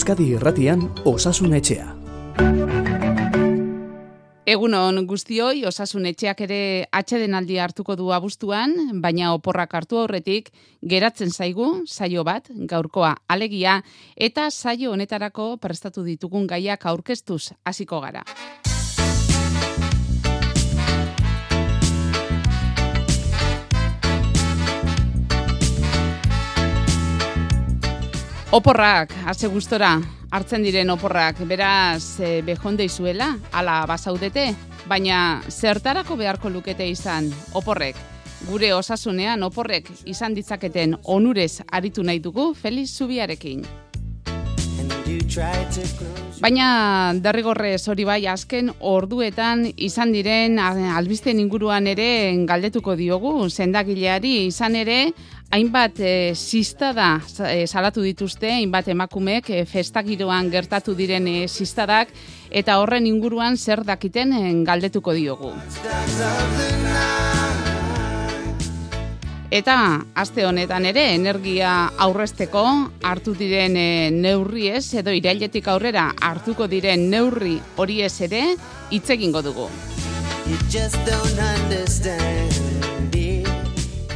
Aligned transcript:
Euskadi 0.00 0.30
Irratian 0.32 0.86
Osasun 1.04 1.52
Etxea. 1.52 1.90
Egunon 4.48 5.02
guztioi, 5.10 5.66
osasun 5.68 6.08
etxeak 6.08 6.40
ere 6.46 6.60
atxedenaldi 6.88 7.58
hartuko 7.60 7.98
du 8.00 8.08
abuztuan, 8.16 8.72
baina 9.04 9.34
oporrak 9.36 9.76
hartu 9.76 10.00
aurretik 10.00 10.48
geratzen 10.94 11.28
zaigu 11.28 11.68
saio 11.84 12.24
bat, 12.24 12.48
gaurkoa 12.72 13.12
alegia, 13.28 13.82
eta 14.16 14.48
saio 14.48 14.96
honetarako 14.96 15.58
prestatu 15.60 16.08
ditugun 16.08 16.48
gaiak 16.48 16.88
aurkeztuz 16.94 17.50
hasiko 17.68 18.00
gara. 18.00 18.24
Oporrak, 28.50 29.12
haze 29.30 29.46
gustora, 29.46 29.92
hartzen 30.34 30.64
diren 30.66 30.88
oporrak, 30.90 31.38
beraz, 31.46 32.18
e, 32.18 32.40
behonde 32.42 32.82
izuela, 32.82 33.28
ala 33.54 33.84
basaudete, 33.86 34.48
baina 34.90 35.20
zertarako 35.46 36.16
beharko 36.18 36.50
lukete 36.50 36.88
izan 36.90 37.28
oporrek. 37.54 37.94
Gure 38.48 38.72
osasunean 38.74 39.46
oporrek 39.46 39.92
izan 40.10 40.34
ditzaketen 40.34 40.96
onurez 41.04 41.60
aritu 41.70 42.02
nahi 42.02 42.18
dugu 42.18 42.48
Feliz 42.58 42.88
Zubiarekin. 42.90 43.62
Baina 46.40 47.12
derrigorrez 47.22 47.82
hori 47.92 48.04
bai 48.08 48.20
azken 48.26 48.70
orduetan 48.80 49.66
izan 49.76 50.10
diren 50.10 50.58
albisten 50.58 51.38
inguruan 51.38 51.86
ere 51.90 52.08
galdetuko 52.48 52.96
diogu 52.98 53.48
zendagileari 53.48 54.46
izan 54.46 54.78
ere 54.80 55.12
hainbat 55.50 55.98
e, 55.98 56.32
da 56.94 57.20
e, 57.50 57.66
salatu 57.66 58.02
dituzte, 58.02 58.50
hainbat 58.50 58.88
emakumeek 58.88 59.50
e, 59.50 59.64
festagiroan 59.66 60.50
gertatu 60.50 60.94
diren 60.94 61.26
e, 61.26 61.48
sistadak, 61.48 62.08
eta 62.50 62.78
horren 62.78 63.06
inguruan 63.06 63.56
zer 63.56 63.84
dakiten 63.84 64.64
galdetuko 64.64 65.12
diogu. 65.12 65.52
Eta 69.50 70.06
aste 70.14 70.44
honetan 70.46 70.84
ere 70.86 71.08
energia 71.16 71.90
aurrezteko 71.98 72.62
hartu 73.02 73.34
diren 73.34 73.74
e, 73.74 74.10
neurriez 74.14 74.94
edo 75.02 75.10
irailetik 75.10 75.66
aurrera 75.66 76.12
hartuko 76.22 76.70
diren 76.70 77.10
neurri 77.10 77.58
hori 77.76 78.02
ez 78.06 78.14
ere 78.22 78.54
hitz 78.94 79.10
egingo 79.10 79.42
dugu. 79.42 79.66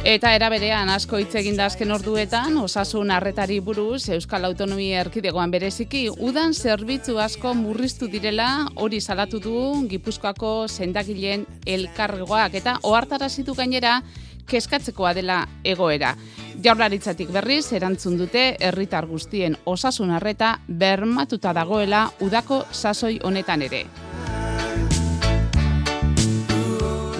Eta 0.05 0.35
eraberean 0.37 0.91
asko 0.93 1.17
hitz 1.17 1.31
egin 1.39 1.55
da 1.57 1.65
azken 1.65 1.89
orduetan, 1.89 2.59
osasun 2.61 3.09
harretari 3.09 3.55
buruz 3.57 4.03
Euskal 4.13 4.45
Autonomia 4.45 4.99
Erkidegoan 5.01 5.49
bereziki 5.49 6.03
udan 6.27 6.53
zerbitzu 6.53 7.17
asko 7.17 7.55
murriztu 7.57 8.05
direla 8.13 8.67
hori 8.85 9.01
salatu 9.01 9.41
du 9.41 9.57
Gipuzkoako 9.89 10.53
sendagileen 10.69 11.47
elkargoak 11.65 12.61
eta 12.61 12.77
ohartarazitu 12.85 13.57
gainera 13.57 13.97
keskatzekoa 14.45 15.17
dela 15.17 15.41
egoera. 15.65 16.13
Jaurlaritzatik 16.61 17.33
berriz 17.33 17.65
erantzun 17.73 18.21
dute 18.21 18.51
herritar 18.61 19.09
guztien 19.09 19.57
osasun 19.65 20.13
harreta 20.13 20.59
bermatuta 20.67 21.57
dagoela 21.57 22.11
udako 22.21 22.67
sasoi 22.71 23.17
honetan 23.23 23.65
ere. 23.65 23.87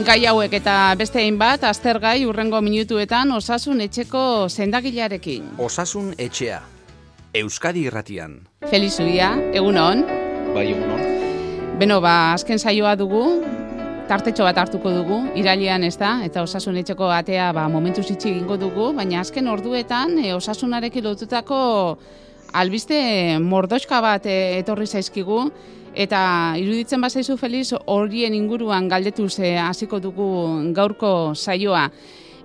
Gai 0.06 0.28
hauek 0.30 0.52
eta 0.54 0.94
beste 1.00 1.22
bat 1.34 1.64
aztergai 1.66 2.28
urrengo 2.30 2.60
minutuetan 2.62 3.32
osasun 3.34 3.80
etxeko 3.82 4.46
zendagilarekin. 4.50 5.48
Osasun 5.58 6.12
etxea, 6.22 6.60
Euskadi 7.34 7.88
irratian. 7.90 8.36
Felizuia, 8.70 9.32
egun 9.52 9.80
hon. 9.82 10.04
Bai, 10.54 10.68
egun 10.76 10.92
hon. 10.94 11.02
Beno, 11.80 11.98
ba, 12.06 12.34
azken 12.36 12.62
saioa 12.62 12.94
dugu, 12.96 13.24
tartetxo 14.08 14.46
bat 14.46 14.60
hartuko 14.62 14.92
dugu, 14.94 15.18
irailean 15.42 15.84
ez 15.84 15.96
da, 15.98 16.20
eta 16.28 16.44
osasun 16.46 16.78
etxeko 16.84 17.10
atea 17.10 17.50
ba, 17.58 17.66
momentu 17.68 18.04
zitsi 18.04 18.30
egingo 18.30 18.60
dugu, 18.62 18.92
baina 18.94 19.24
azken 19.26 19.50
orduetan 19.50 20.20
e, 20.22 20.36
osasunarekin 20.36 21.04
lotutako 21.10 21.58
albiste 22.54 23.40
mordoska 23.42 24.04
bat 24.06 24.30
e, 24.30 24.60
etorri 24.60 24.86
zaizkigu, 24.86 25.48
Eta 25.96 26.20
iruditzen 26.60 27.00
bazaizu 27.00 27.38
Feliz 27.40 27.70
horien 27.88 28.34
inguruan 28.36 28.90
galdetu 28.92 29.30
ze 29.30 29.56
hasiko 29.58 30.02
dugu 30.04 30.28
gaurko 30.76 31.34
saioa. 31.36 31.90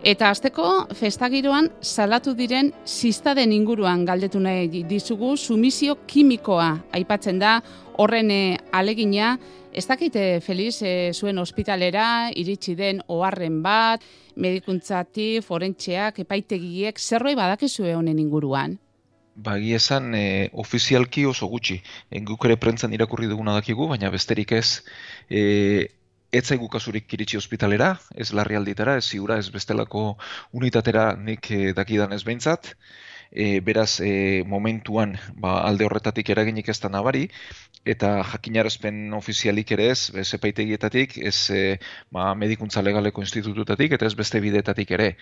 Eta 0.07 0.31
azteko 0.31 0.87
festagiroan 0.97 1.67
salatu 1.83 2.33
diren 2.39 2.71
sistaden 2.87 3.51
inguruan 3.53 4.05
galdetu 4.07 4.41
nahi 4.41 4.85
dizugu 4.89 5.35
sumizio 5.37 5.99
kimikoa 6.07 6.71
aipatzen 6.93 7.39
da 7.43 7.59
horren 7.99 8.31
eh, 8.31 8.57
alegina. 8.73 9.35
Ez 9.73 9.85
dakite 9.87 10.41
Feliz 10.41 10.81
e, 10.83 11.13
zuen 11.13 11.39
ospitalera 11.39 12.31
iritsi 12.35 12.75
den 12.75 13.03
oharren 13.07 13.61
bat, 13.63 14.03
medikuntzati, 14.35 15.41
forentxeak, 15.47 16.23
epaitegiek, 16.25 16.99
zerroi 16.99 17.37
badakizue 17.39 17.95
honen 17.95 18.19
inguruan? 18.19 18.79
Bagi 19.41 19.73
esan 19.75 20.15
e, 20.15 20.51
ofizialki 20.65 21.25
oso 21.27 21.49
gutxi. 21.49 21.79
E, 22.11 22.21
guk 22.31 22.45
ere 22.49 22.59
prentzan 22.61 22.93
irakurri 22.97 23.29
duguna 23.31 23.55
dakigu, 23.57 23.89
baina 23.93 24.11
besterik 24.13 24.53
ez. 24.59 24.83
E, 25.31 25.43
ez 26.33 26.45
zaigu 26.47 26.69
kasurik 26.71 27.13
iritsi 27.17 27.39
ospitalera, 27.41 27.95
ez 28.15 28.31
larrialditara, 28.37 28.97
ez 29.01 29.07
ziura, 29.07 29.39
ez 29.39 29.49
bestelako 29.55 30.05
unitatera 30.61 31.13
nik 31.17 31.51
e, 31.51 31.73
dakidan 31.79 32.13
ez 32.17 32.23
behintzat. 32.27 32.75
E, 33.31 33.61
beraz 33.63 34.01
e, 34.03 34.43
momentuan 34.53 35.15
ba, 35.39 35.61
alde 35.63 35.87
horretatik 35.87 36.33
eraginik 36.35 36.69
ez 36.69 36.81
da 36.83 36.91
nabari, 36.91 37.29
eta 37.85 38.23
jakinarazpen 38.35 39.13
ofizialik 39.17 39.71
ere 39.73 39.89
ez, 39.95 40.11
ez 40.15 40.29
epaitegietatik, 40.37 41.17
ez 41.17 41.37
e, 41.51 41.61
ba, 42.13 42.35
medikuntza 42.37 42.83
legaleko 42.85 43.25
institututatik, 43.25 43.95
eta 43.97 44.07
ez 44.07 44.15
beste 44.15 44.41
bidetatik 44.41 44.91
ere. 44.97 45.15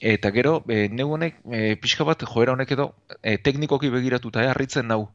Eta 0.00 0.30
gero, 0.34 0.58
e, 0.68 0.88
neu 0.92 1.14
honek, 1.16 1.40
e, 1.48 1.76
pixka 1.80 2.04
bat, 2.04 2.26
joera 2.28 2.52
honek 2.52 2.74
edo, 2.76 2.90
e, 3.22 3.38
teknikoki 3.38 3.90
begiratuta, 3.90 4.44
e, 4.44 4.50
harritzen 4.52 4.88
nau, 4.92 5.08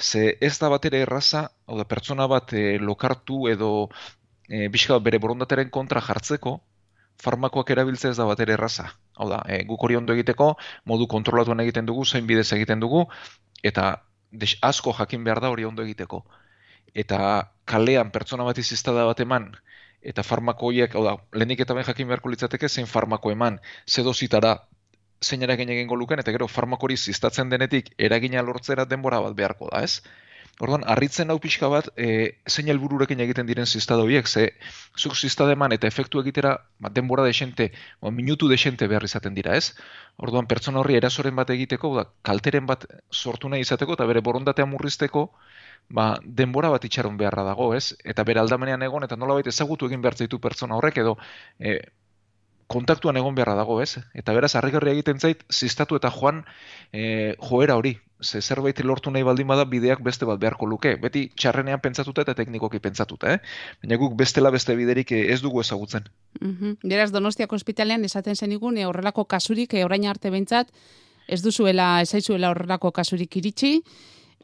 ze 0.00 0.38
ez 0.40 0.58
da 0.58 0.70
bat 0.72 0.84
ere 0.88 1.02
erraza, 1.04 1.50
hau 1.66 1.76
da, 1.76 1.84
pertsona 1.84 2.26
bat 2.30 2.54
e, 2.54 2.78
lokartu 2.78 3.48
edo 3.52 3.88
e, 4.48 4.68
pixka 4.72 4.96
bat 4.96 5.04
bere 5.04 5.20
borondateren 5.20 5.70
kontra 5.70 6.00
jartzeko, 6.00 6.56
farmakoak 7.20 7.70
erabiltzea 7.74 8.14
ez 8.14 8.16
da 8.16 8.24
bat 8.24 8.40
ere 8.40 8.54
erraza. 8.54 8.88
Hau 9.18 9.28
da, 9.28 9.42
e, 9.44 9.64
guk 9.68 9.84
hori 9.84 9.98
ondo 9.98 10.14
egiteko, 10.14 10.54
modu 10.86 11.06
kontrolatuan 11.10 11.60
egiten 11.60 11.86
dugu, 11.86 12.06
zein 12.06 12.26
bidez 12.26 12.52
egiten 12.56 12.80
dugu, 12.80 13.04
eta 13.62 13.90
des, 14.32 14.56
asko 14.62 14.92
jakin 14.92 15.24
behar 15.24 15.40
da 15.40 15.50
hori 15.50 15.64
ondo 15.64 15.82
egiteko. 15.82 16.24
Eta 16.94 17.52
kalean 17.64 18.10
pertsona 18.10 18.44
bat 18.44 18.58
iziztada 18.58 19.04
bat 19.08 19.20
eman, 19.20 19.50
eta 20.02 20.22
farmako 20.22 20.70
horiek, 20.70 20.94
hau 20.94 21.04
da, 21.04 21.16
lehenik 21.34 21.60
eta 21.64 21.74
ben 21.74 21.86
jakin 21.86 22.08
beharko 22.08 22.32
litzateke, 22.32 22.68
zein 22.68 22.86
farmako 22.86 23.32
eman, 23.34 23.58
zedozitara, 23.86 24.54
zein 25.22 25.42
eragin 25.42 25.70
egingo 25.74 25.96
luken, 25.96 26.20
eta 26.22 26.32
gero 26.32 26.48
farmakori 26.48 26.96
ziztatzen 26.96 27.50
denetik, 27.50 27.92
eragina 27.98 28.42
lortzera 28.42 28.84
denbora 28.84 29.20
bat 29.20 29.36
beharko 29.36 29.70
da, 29.72 29.82
ez? 29.82 30.02
Orduan, 30.58 30.82
harritzen 30.90 31.30
hau 31.30 31.36
pixka 31.42 31.68
bat, 31.70 31.88
e, 31.96 32.06
zein 32.50 32.70
helbururekin 32.72 33.20
egiten 33.24 33.46
diren 33.46 33.66
ziztada 33.66 34.02
horiek, 34.02 34.26
ze 34.26 34.48
zuk 34.98 35.14
ziztada 35.14 35.54
eman 35.54 35.74
eta 35.76 35.86
efektu 35.86 36.22
egitera 36.22 36.56
ba, 36.82 36.90
denbora 36.90 37.26
desente, 37.26 37.68
ba, 38.02 38.10
minutu 38.10 38.48
desente 38.50 38.88
behar 38.90 39.06
izaten 39.06 39.36
dira, 39.38 39.54
ez? 39.56 39.76
Orduan, 40.16 40.48
pertsona 40.50 40.82
horri 40.82 40.98
erasoren 40.98 41.36
bat 41.38 41.52
egiteko, 41.54 41.92
da, 42.00 42.08
kalteren 42.30 42.66
bat 42.66 42.88
sortu 43.12 43.52
nahi 43.52 43.66
izateko, 43.66 43.94
eta 43.98 44.08
bere 44.10 44.24
borondatea 44.30 44.66
murrizteko, 44.66 45.28
ba, 46.00 46.08
denbora 46.42 46.72
bat 46.74 46.84
itxaron 46.90 47.16
beharra 47.20 47.46
dago, 47.46 47.70
ez? 47.78 47.94
Eta 48.04 48.24
bere 48.24 48.42
aldamenean 48.42 48.82
egon, 48.82 49.06
eta 49.06 49.16
nola 49.16 49.38
baita 49.38 49.54
ezagutu 49.54 49.86
egin 49.86 50.02
behar 50.02 50.18
zaitu 50.18 50.42
pertsona 50.42 50.76
horrek, 50.80 50.98
edo 51.04 51.16
e, 51.60 51.78
kontaktuan 52.68 53.16
egon 53.16 53.34
beharra 53.34 53.56
dago, 53.56 53.80
ez? 53.80 53.96
Eta 54.14 54.34
beraz, 54.36 54.52
harrigarria 54.58 54.92
egiten 54.92 55.18
zait, 55.24 55.40
ziztatu 55.48 55.96
eta 55.96 56.10
joan 56.12 56.44
e, 56.92 57.34
joera 57.48 57.78
hori. 57.80 57.96
Ze 58.20 58.42
zerbait 58.42 58.78
lortu 58.84 59.12
nahi 59.14 59.22
baldin 59.22 59.46
bada 59.46 59.64
bideak 59.64 60.02
beste 60.04 60.26
bat 60.28 60.40
beharko 60.42 60.66
luke. 60.66 60.96
Beti 61.00 61.28
txarrenean 61.38 61.80
pentsatuta 61.80 62.26
eta 62.26 62.34
teknikoki 62.34 62.80
pentsatuta, 62.82 63.32
eh? 63.32 63.38
Baina 63.82 63.96
guk 63.96 64.16
bestela 64.18 64.50
beste 64.50 64.76
biderik 64.76 65.12
eh, 65.16 65.24
ez 65.32 65.40
dugu 65.40 65.62
ezagutzen. 65.64 66.10
Mm 66.40 66.76
Beraz, 66.84 67.10
Donostiako 67.14 67.56
ospitalean 67.56 68.04
esaten 68.04 68.36
zen 68.36 68.52
igun, 68.52 68.76
e, 68.76 68.86
horrelako 68.86 69.24
kasurik, 69.24 69.74
e, 69.74 69.84
orain 69.84 70.04
arte 70.06 70.30
bentsat, 70.30 70.72
ez 71.26 71.40
duzuela, 71.42 72.02
ez 72.02 72.10
zaizuela 72.10 72.50
horrelako 72.52 72.92
kasurik 72.92 73.36
iritsi. 73.40 73.78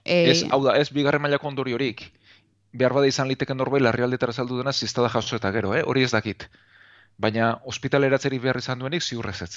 E... 0.04 0.30
Ez, 0.30 0.42
hau 0.50 0.62
da, 0.64 0.78
ez 0.80 0.88
bigarren 0.94 1.22
mailako 1.22 1.52
ondori 1.52 1.76
horik. 1.76 2.06
Behar 2.72 2.94
bada 2.96 3.06
izan 3.06 3.28
liteken 3.28 3.58
norbait 3.60 3.84
larrialdetara 3.84 4.32
saldu 4.32 4.56
dena 4.58 4.72
ziztada 4.72 5.12
jaso 5.12 5.36
eta 5.36 5.52
gero, 5.52 5.74
eh? 5.74 5.82
hori 5.84 6.08
ez 6.08 6.14
dakit 6.14 6.48
baina 7.18 7.58
ospitaleratzerik 7.64 8.42
behar 8.42 8.58
izan 8.58 8.78
duenik 8.78 9.02
ziurrez 9.02 9.40
ez. 9.42 9.54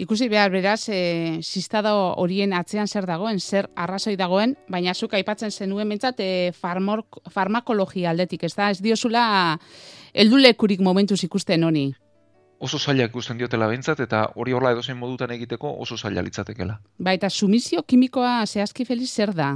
Ikusi 0.00 0.28
behar 0.32 0.50
beraz, 0.50 0.88
e, 0.88 1.40
sistada 1.42 1.92
horien 1.94 2.54
atzean 2.56 2.88
zer 2.88 3.04
dagoen, 3.06 3.40
zer 3.40 3.68
arrazoi 3.76 4.16
dagoen, 4.16 4.54
baina 4.72 4.94
zuk 4.94 5.12
aipatzen 5.14 5.50
zenuen 5.50 5.88
mentzat 5.88 6.20
e, 6.24 6.52
farmakologia 6.56 8.10
aldetik, 8.10 8.44
ez 8.48 8.54
da? 8.56 8.70
Ez 8.70 8.80
diozula 8.80 9.58
eldulekurik 10.14 10.80
momentuz 10.80 11.22
ikusten 11.24 11.64
honi? 11.64 11.92
oso 12.62 12.78
zaila 12.78 13.08
ikusten 13.08 13.40
diotela 13.40 13.66
behintzat, 13.66 14.00
eta 14.04 14.22
hori 14.38 14.54
horla 14.54 14.70
edozein 14.70 14.98
modutan 14.98 15.32
egiteko 15.34 15.72
oso 15.82 15.96
zaila 15.98 16.22
litzatekela. 16.22 16.78
Ba, 17.02 17.14
eta 17.18 17.30
sumizio 17.30 17.82
kimikoa 17.82 18.44
zehazki 18.46 18.86
feliz 18.86 19.10
zer 19.10 19.32
da? 19.34 19.48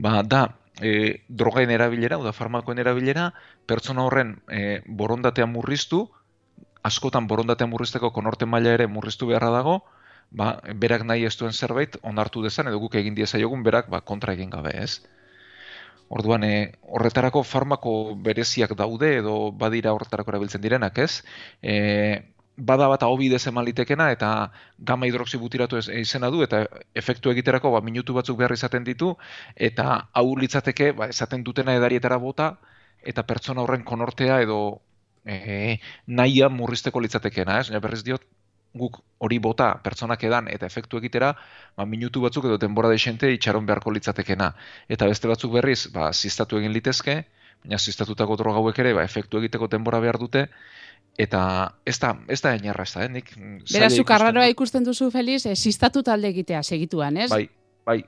Ba, 0.00 0.22
da, 0.24 0.46
e, 0.80 1.20
drogaen 1.28 1.70
erabilera, 1.74 2.16
oda 2.22 2.32
farmakoen 2.32 2.80
erabilera, 2.80 3.28
pertsona 3.68 4.06
horren 4.08 4.38
e, 4.48 4.80
borondatea 4.88 5.46
murriztu, 5.50 6.06
askotan 6.84 7.26
borondatea 7.26 7.66
murrizteko 7.66 8.12
konorte 8.12 8.46
maila 8.46 8.74
ere 8.78 8.86
murriztu 8.86 9.28
beharra 9.30 9.50
dago, 9.54 9.78
ba, 10.30 10.60
berak 10.84 11.04
nahi 11.08 11.24
ez 11.24 11.34
duen 11.40 11.52
zerbait 11.52 11.96
onartu 12.02 12.42
dezan, 12.44 12.68
edo 12.68 12.80
guk 12.82 12.96
egin 13.00 13.16
diezaiogun 13.16 13.62
berak 13.64 13.88
ba, 13.90 14.00
kontra 14.00 14.34
egin 14.36 14.50
gabe, 14.52 14.74
ez? 14.82 15.00
Orduan, 16.12 16.44
e, 16.44 16.54
horretarako 16.96 17.42
farmako 17.48 17.94
bereziak 18.26 18.76
daude 18.76 19.16
edo 19.22 19.34
badira 19.64 19.94
horretarako 19.96 20.34
erabiltzen 20.34 20.62
direnak, 20.62 20.98
ez? 21.00 21.22
E, 21.62 21.74
bada 22.56 22.86
bat 22.88 23.02
hau 23.02 23.16
bidez 23.18 23.46
eman 23.50 23.64
litekena 23.66 24.10
eta 24.14 24.28
gama 24.78 25.08
hidroxibutiratu 25.08 25.78
ez, 25.80 25.88
izena 25.88 26.30
du 26.30 26.42
eta 26.44 26.64
efektu 26.94 27.32
egiterako 27.32 27.72
ba, 27.74 27.80
minutu 27.80 28.14
batzuk 28.14 28.38
behar 28.38 28.54
izaten 28.54 28.84
ditu 28.84 29.14
eta 29.56 30.08
hau 30.12 30.36
litzateke 30.38 30.92
ba, 30.92 31.08
esaten 31.10 31.42
dutena 31.42 31.74
edarietara 31.74 32.18
bota 32.18 32.54
eta 33.02 33.24
pertsona 33.26 33.64
horren 33.64 33.82
konortea 33.84 34.40
edo 34.46 34.60
e, 35.26 35.78
nahia 36.06 36.48
murrizteko 36.48 37.00
litzatekena, 37.00 37.60
ez? 37.60 37.70
berriz 37.82 38.02
diot, 38.04 38.24
guk 38.74 38.98
hori 39.22 39.38
bota 39.38 39.68
pertsonak 39.84 40.24
edan 40.26 40.48
eta 40.50 40.66
efektu 40.66 40.98
egitera, 40.98 41.32
ba, 41.78 41.86
minutu 41.86 42.24
batzuk 42.24 42.48
edo 42.50 42.58
denbora 42.58 42.90
desente 42.90 43.30
itxaron 43.32 43.66
beharko 43.66 43.92
litzatekena. 43.94 44.50
Eta 44.90 45.06
beste 45.10 45.30
batzuk 45.30 45.54
berriz, 45.54 45.86
ba, 45.94 46.10
ziztatu 46.12 46.58
egin 46.58 46.74
litezke, 46.74 47.20
baina 47.62 47.78
ziztatutako 47.78 48.36
droga 48.40 48.60
hauek 48.60 48.82
ere, 48.82 48.92
ba, 48.98 49.06
efektu 49.06 49.38
egiteko 49.40 49.70
denbora 49.70 50.02
behar 50.02 50.18
dute, 50.18 50.48
eta 51.18 51.40
ez 51.86 51.96
da, 52.02 52.16
ez 52.26 52.40
da 52.42 52.54
ez 52.58 52.64
da, 52.74 53.04
eh? 53.04 53.08
nik... 53.08 53.30
Berazuk 53.70 54.10
arraroa 54.10 54.50
ikusten 54.50 54.84
duzu, 54.84 55.10
Feliz, 55.14 55.44
eh, 55.46 55.54
ziztatu 55.54 56.02
talde 56.02 56.28
egitea 56.34 56.62
segituan, 56.62 57.16
ez? 57.16 57.30
Bai, 57.30 57.46
bai, 57.86 58.00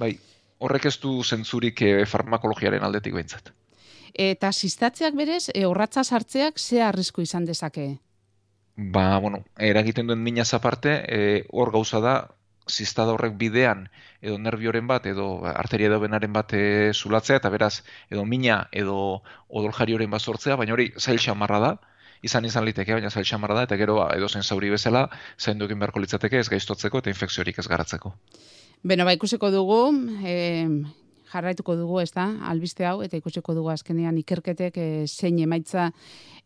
bai, 0.00 0.14
horrek 0.64 0.88
ez 0.88 0.96
du 1.02 1.18
zentzurik 1.22 1.84
eh, 1.84 2.06
farmakologiaren 2.08 2.88
aldetik 2.88 3.20
behintzat. 3.20 3.52
Eta 4.14 4.52
ziztatzeak 4.52 5.14
berez, 5.16 5.48
e, 5.54 5.64
horratza 5.64 6.04
sartzeak 6.04 6.58
ze 6.58 6.82
arrisku 6.82 7.22
izan 7.22 7.44
dezake? 7.44 7.98
Ba, 8.76 9.18
bueno, 9.18 9.44
eragiten 9.58 10.06
duen 10.06 10.22
mina 10.22 10.44
aparte, 10.52 11.02
e, 11.08 11.44
hor 11.50 11.72
gauza 11.72 12.00
da, 12.00 12.14
ziztada 12.68 13.12
horrek 13.12 13.36
bidean, 13.36 13.88
edo 14.20 14.38
nervioren 14.38 14.86
bat, 14.86 15.06
edo 15.06 15.44
arteria 15.44 15.88
edo 15.88 16.00
benaren 16.00 16.32
bat 16.32 16.52
e, 16.54 16.92
zulatzea, 16.94 17.36
eta 17.36 17.50
beraz, 17.50 17.82
edo 18.10 18.24
mina, 18.24 18.68
edo 18.72 19.22
odoljarioren 19.48 20.10
bat 20.10 20.22
sortzea, 20.22 20.56
baina 20.56 20.72
hori 20.72 20.92
zail 20.98 21.18
xamarra 21.18 21.58
da, 21.60 21.72
izan 22.22 22.44
izan 22.44 22.64
liteke, 22.64 22.94
baina 22.94 23.10
zail 23.10 23.26
xamarra 23.26 23.60
da, 23.60 23.62
eta 23.68 23.76
gero 23.76 23.98
ba, 23.98 24.10
edo 24.16 24.28
zen 24.28 24.42
zauri 24.42 24.70
bezala, 24.70 25.08
zain 25.38 25.58
dukin 25.58 25.78
beharko 25.78 26.00
litzateke 26.00 26.38
ez 26.38 26.48
gaiztotzeko 26.48 27.02
eta 27.02 27.10
infekziorik 27.10 27.58
ez 27.58 27.68
garatzeko. 27.68 28.14
Beno, 28.82 29.04
ba, 29.04 29.12
ikusiko 29.14 29.50
dugu, 29.50 29.82
e, 30.24 30.36
jarraituko 31.32 31.76
dugu, 31.78 32.00
ez 32.02 32.10
da, 32.12 32.28
albiste 32.50 32.86
hau, 32.88 33.00
eta 33.04 33.16
ikusiko 33.16 33.54
dugu 33.56 33.72
azkenean 33.72 34.18
ikerketek 34.20 34.76
e, 34.76 34.88
zein 35.06 35.38
emaitza 35.42 35.90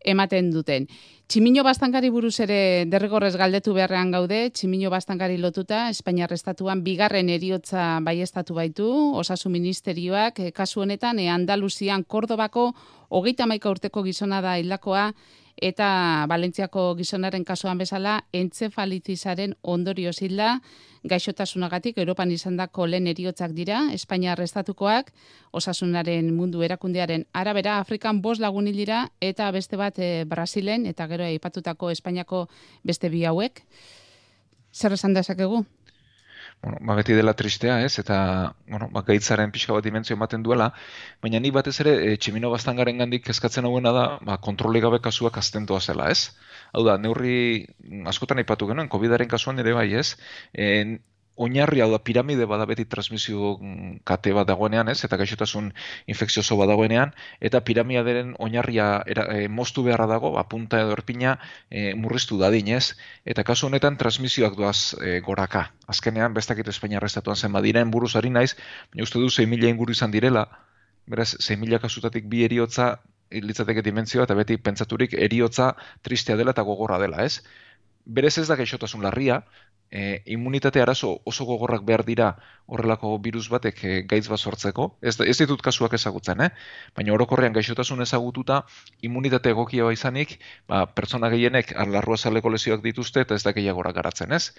ematen 0.04 0.50
duten. 0.50 0.87
Tximino 1.26 1.64
bastankari 1.66 2.10
buruz 2.14 2.37
ere 2.44 2.87
derrigorrez 2.87 3.34
galdetu 3.37 3.72
beharrean 3.75 4.12
gaude, 4.14 4.50
tximino 4.54 4.90
bastankari 4.90 5.38
lotuta, 5.43 5.88
Espainiar 5.90 6.32
Estatuan 6.32 6.84
bigarren 6.87 7.28
eriotza 7.28 7.98
baiestatu 8.06 8.54
baitu, 8.54 8.87
osasu 9.19 9.50
ministerioak, 9.50 10.38
e, 10.38 10.52
kasu 10.52 10.84
honetan, 10.84 11.19
e, 11.19 11.28
Andaluzian, 11.28 12.04
Kordobako, 12.04 12.69
hogeita 13.08 13.46
maika 13.46 13.70
urteko 13.70 14.04
gizona 14.06 14.40
da 14.40 14.54
hilakoa, 14.60 15.10
eta 15.56 16.26
Valentziako 16.28 16.94
gizonaren 16.99 17.44
kasuan 17.44 17.78
bezala 17.78 18.20
entzefalitizaren 18.32 19.54
ondorio 19.62 20.12
zilda 20.12 20.60
gaixotasunagatik 21.06 21.99
Europan 21.99 22.31
izandako 22.34 22.87
lehen 22.87 23.06
eriotzak 23.06 23.52
dira, 23.54 23.87
Espainia 23.94 24.32
arrestatukoak, 24.34 25.12
osasunaren 25.52 26.32
mundu 26.34 26.62
erakundearen 26.66 27.26
arabera 27.32 27.78
Afrikan 27.78 28.20
bost 28.22 28.42
lagun 28.42 28.66
dira 28.66 29.06
eta 29.20 29.50
beste 29.54 29.76
bat 29.76 29.85
e, 29.96 30.24
Brasilen 30.24 30.86
eta 30.86 31.06
gero 31.06 31.24
aipatutako 31.24 31.90
Espainiako 31.90 32.48
beste 32.82 33.08
bi 33.08 33.24
hauek. 33.24 33.62
Zer 34.72 34.92
esan 34.92 35.14
dezakegu? 35.14 35.64
bueno, 36.62 36.78
ba, 36.80 36.94
beti 36.96 37.14
dela 37.14 37.34
tristea, 37.34 37.82
ez, 37.84 37.98
eta, 37.98 38.54
bueno, 38.68 38.88
ba, 38.92 39.02
gaitzaren 39.06 39.52
pixka 39.54 39.74
bat 39.76 39.84
dimentzio 39.84 40.16
ematen 40.16 40.42
duela, 40.42 40.70
baina 41.22 41.40
ni 41.40 41.52
batez 41.54 41.76
ere, 41.84 41.94
e, 42.12 42.16
tximino 42.16 42.50
garen 42.50 42.98
gandik 42.98 43.28
eskatzen 43.28 43.64
hauena 43.64 43.92
da, 43.92 44.06
ba, 44.22 44.38
kontroli 44.38 44.80
gabe 44.80 45.00
kasuak 45.00 45.38
aztentoa 45.38 45.80
zela, 45.80 46.10
ez? 46.10 46.32
Hau 46.72 46.84
da, 46.84 46.96
neurri 46.98 47.66
askotan 48.06 48.38
aipatu 48.38 48.66
genuen, 48.66 48.88
COVID-aren 48.88 49.28
kasuan 49.28 49.58
ere 49.58 49.74
bai, 49.74 49.92
ez? 49.94 50.16
E, 50.52 50.98
oinarri 51.36 51.82
hau 51.84 51.90
da 51.92 51.98
piramide 52.02 52.46
bada 52.48 52.66
beti 52.66 52.84
transmisio 52.88 53.56
kate 54.08 54.32
bat 54.36 54.48
dagoenean, 54.48 54.88
ez? 54.88 54.98
Eta 55.04 55.18
gaixotasun 55.20 55.70
infekzioso 56.12 56.56
bat 56.60 56.70
dagoenean 56.72 57.12
eta 57.40 57.60
piramidearen 57.60 58.34
oinarria 58.42 58.88
era, 59.06 59.26
e, 59.34 59.48
moztu 59.48 59.84
beharra 59.86 60.06
dago, 60.10 60.32
ba 60.36 60.46
punta 60.48 60.80
edo 60.80 60.94
erpina 60.96 61.36
e, 61.70 61.94
murriztu 61.94 62.38
dadin, 62.40 62.72
ez? 62.76 62.96
Eta 63.24 63.44
kasu 63.44 63.68
honetan 63.68 63.98
transmisioak 64.00 64.56
doaz 64.56 64.94
e, 65.00 65.20
goraka. 65.20 65.66
Azkenean 65.86 66.34
bestakit 66.34 66.68
Espainia 66.72 67.02
arrestatuan 67.02 67.36
zen 67.36 67.52
badiren 67.52 67.90
buruz 67.90 68.14
ari 68.16 68.30
naiz, 68.30 68.54
baina 68.92 69.04
uste 69.04 69.20
du 69.20 69.28
6.000 69.28 69.68
inguru 69.74 69.92
izan 69.92 70.14
direla. 70.14 70.48
Beraz 71.06 71.34
6.000 71.36 71.78
kasutatik 71.82 72.26
bi 72.32 72.42
eriotza 72.44 72.96
litzateke 73.30 73.82
dimentzioa 73.82 74.24
eta 74.26 74.34
beti 74.38 74.56
pentsaturik 74.56 75.14
eriotza 75.26 75.72
tristea 76.02 76.36
dela 76.36 76.52
eta 76.54 76.62
gogorra 76.62 76.98
dela, 77.02 77.24
ez? 77.24 77.42
Berez 78.06 78.36
ez 78.38 78.46
da 78.48 78.56
gaixotasun 78.56 79.02
larria, 79.02 79.42
e, 79.90 80.22
immunitate 80.26 80.80
arazo 80.82 81.20
oso 81.24 81.44
gogorrak 81.44 81.84
behar 81.86 82.04
dira 82.04 82.28
horrelako 82.66 83.16
virus 83.22 83.46
batek 83.50 83.82
e, 83.84 83.92
gaitz 84.10 84.26
bat 84.28 84.40
sortzeko. 84.40 84.88
Ez, 85.02 85.16
ez 85.20 85.36
ditut 85.38 85.62
kasuak 85.62 85.94
ezagutzen, 85.98 86.42
eh? 86.46 86.50
baina 86.96 87.14
orokorrean 87.14 87.54
gaixotasun 87.56 88.02
ezagututa 88.06 88.62
immunitate 89.08 89.52
egokia 89.54 89.90
izanik, 89.94 90.38
ba, 90.68 90.86
pertsona 90.86 91.30
gehienek 91.34 91.74
arlarrua 91.76 92.18
zaleko 92.18 92.50
lesioak 92.54 92.82
dituzte 92.82 93.26
eta 93.26 93.34
ez 93.34 93.44
da 93.46 93.54
gehiagora 93.56 93.92
garatzen, 93.92 94.32
ez? 94.32 94.50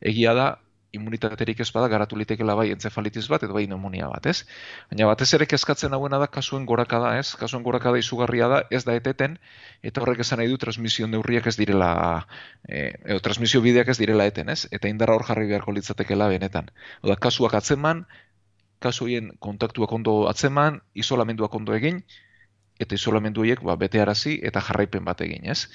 Egia 0.00 0.34
da, 0.34 0.48
immunitaterik 0.92 1.60
ez 1.60 1.68
bada 1.74 1.88
garatu 1.88 2.16
litekela 2.16 2.54
bai 2.58 2.70
entzefalitis 2.72 3.26
bat 3.28 3.42
edo 3.46 3.54
bai 3.56 3.64
pneumonia 3.66 4.08
bat, 4.12 4.26
ez? 4.26 4.44
Baina 4.90 5.08
batez 5.10 5.28
ere 5.38 5.46
kezkatzen 5.50 5.94
hauena 5.96 6.18
da 6.22 6.26
kasuen 6.26 6.66
gorakada, 6.66 7.14
ez? 7.18 7.34
Kasuen 7.40 7.64
gorakada 7.66 7.98
izugarria 7.98 8.48
da, 8.52 8.60
ez 8.70 8.84
da 8.84 8.96
eteten 8.98 9.38
eta 9.82 10.02
horrek 10.02 10.22
esan 10.24 10.40
nahi 10.42 10.52
du 10.52 10.58
transmisio 10.62 11.08
neurriak 11.10 11.46
ez 11.46 11.56
direla 11.56 11.90
eh 12.68 12.92
edo 13.04 13.20
transmisio 13.20 13.60
bideak 13.62 13.88
ez 13.88 13.98
direla 13.98 14.26
eten, 14.26 14.48
ez? 14.48 14.66
Eta 14.70 14.88
indarra 14.88 15.14
hor 15.14 15.26
jarri 15.26 15.48
beharko 15.50 15.72
litzatekeela 15.72 16.28
benetan. 16.28 16.70
Oda 17.02 17.16
kasuak 17.16 17.54
atzeman, 17.54 18.06
kasu 18.78 19.04
hoien 19.06 19.32
kontaktuak 19.40 19.92
ondo 19.92 20.28
atzeman, 20.28 20.80
isolamenduak 20.94 21.54
ondo 21.54 21.74
egin 21.74 22.02
eta 22.78 22.94
isolamendu 22.94 23.40
horiek 23.40 23.62
ba 23.64 23.76
betearazi 23.76 24.40
eta 24.42 24.60
jarraipen 24.60 25.04
bat 25.04 25.20
egin, 25.20 25.46
ez? 25.50 25.66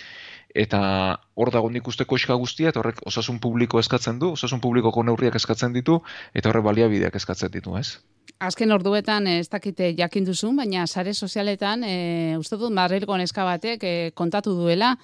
eta 0.56 1.20
hor 1.36 1.52
dago 1.52 1.70
nik 1.72 1.88
usteko 1.88 2.18
eska 2.20 2.36
guztia, 2.40 2.70
eta 2.70 2.82
horrek 2.82 3.02
osasun 3.08 3.40
publiko 3.40 3.80
eskatzen 3.80 4.20
du, 4.20 4.32
osasun 4.36 4.62
publikoko 4.62 5.04
neurriak 5.04 5.36
eskatzen 5.40 5.74
ditu, 5.74 6.02
eta 6.34 6.50
horrek 6.50 6.66
baliabideak 6.66 7.16
eskatzen 7.16 7.52
ditu, 7.54 7.76
ez? 7.80 8.00
Azken 8.42 8.72
orduetan 8.74 9.28
ez 9.28 9.48
dakite 9.50 9.92
jakin 9.98 10.26
duzu, 10.26 10.52
baina 10.58 10.88
sare 10.88 11.14
sozialetan, 11.14 11.84
e, 11.84 12.38
uste 12.40 12.58
dut, 12.58 12.74
marrilgo 12.74 13.18
neska 13.18 13.46
batek 13.48 13.84
e, 13.84 13.94
kontatu 14.16 14.56
duela, 14.58 14.96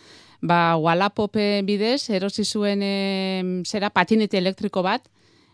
ba, 0.42 0.76
Wallapope 0.78 1.64
bidez, 1.66 2.10
erosi 2.10 2.46
zuen 2.46 2.84
e, 2.84 2.94
zera 3.66 3.90
patinete 3.90 4.38
elektriko 4.38 4.84
bat, 4.84 5.08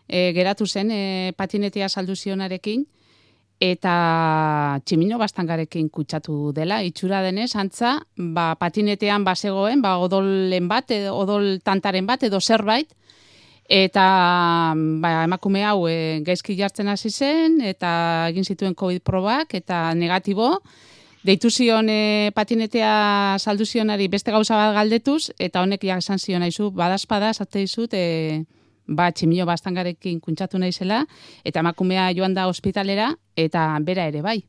e, 0.08 0.32
geratu 0.36 0.66
zen 0.66 0.90
e, 0.90 1.32
patinetea 1.36 1.88
saldu 1.88 2.16
zionarekin, 2.16 2.86
eta 3.62 4.80
tximino 4.84 5.18
bastangarekin 5.18 5.88
kutsatu 5.88 6.52
dela, 6.54 6.82
itxura 6.82 7.22
denez, 7.22 7.54
antza, 7.56 7.96
ba, 8.16 8.54
patinetean 8.60 9.24
basegoen, 9.24 9.82
ba, 9.82 9.96
odolen 10.02 10.68
bat, 10.68 10.90
edo, 10.90 11.14
odol 11.16 11.60
tantaren 11.64 12.06
bat, 12.06 12.22
edo 12.26 12.40
zerbait, 12.40 12.90
eta 13.70 14.06
ba, 14.74 15.12
emakume 15.24 15.64
hau 15.64 15.86
e, 15.88 16.20
gaizki 16.26 16.56
jartzen 16.58 16.90
hasi 16.92 17.10
zen, 17.10 17.60
eta 17.64 18.28
egin 18.32 18.44
zituen 18.44 18.74
COVID 18.74 19.04
probak, 19.06 19.54
eta 19.54 19.94
negatibo, 19.94 20.58
deitu 21.24 21.48
zion 21.50 21.88
e, 21.88 22.32
patinetea 22.34 23.38
saldu 23.38 23.64
zionari 23.64 24.08
beste 24.08 24.34
gauza 24.34 24.58
bat 24.58 24.74
galdetuz, 24.76 25.30
eta 25.38 25.62
honek 25.62 25.86
ja 25.88 25.96
esan 26.02 26.18
zion 26.18 26.42
haizu, 26.42 26.70
badazpada, 26.74 27.32
zate 27.32 27.64
dizut, 27.64 27.94
e, 27.94 28.44
ba, 28.86 29.10
tximio 29.12 29.46
bastangarekin 29.46 30.20
kuntsatu 30.20 30.58
naizela, 30.58 31.04
eta 31.44 31.60
emakumea 31.64 32.10
joan 32.16 32.34
da 32.34 32.46
ospitalera, 32.48 33.12
eta 33.36 33.66
bera 33.82 34.06
ere 34.10 34.22
bai. 34.22 34.40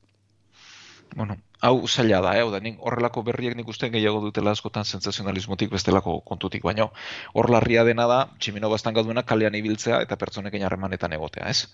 Bueno, 1.16 1.38
hau 1.62 1.88
zaila 1.88 2.22
da, 2.22 2.36
eh? 2.38 2.62
nik 2.62 2.80
horrelako 2.80 3.24
berriak 3.24 3.56
nik 3.56 3.68
usten 3.68 3.92
gehiago 3.94 4.20
dutela 4.22 4.52
askotan 4.52 4.86
sensazionalismotik 4.86 5.72
bestelako 5.72 6.20
kontutik, 6.22 6.64
baino 6.64 6.92
hor 7.34 7.50
larria 7.50 7.84
dena 7.88 8.08
da, 8.12 8.22
tximino 8.40 8.70
bastangaduena 8.70 9.24
kalean 9.24 9.56
ibiltzea 9.56 10.02
eta 10.02 10.18
pertsonekin 10.18 10.64
harremanetan 10.64 11.14
egotea, 11.14 11.50
ez? 11.50 11.68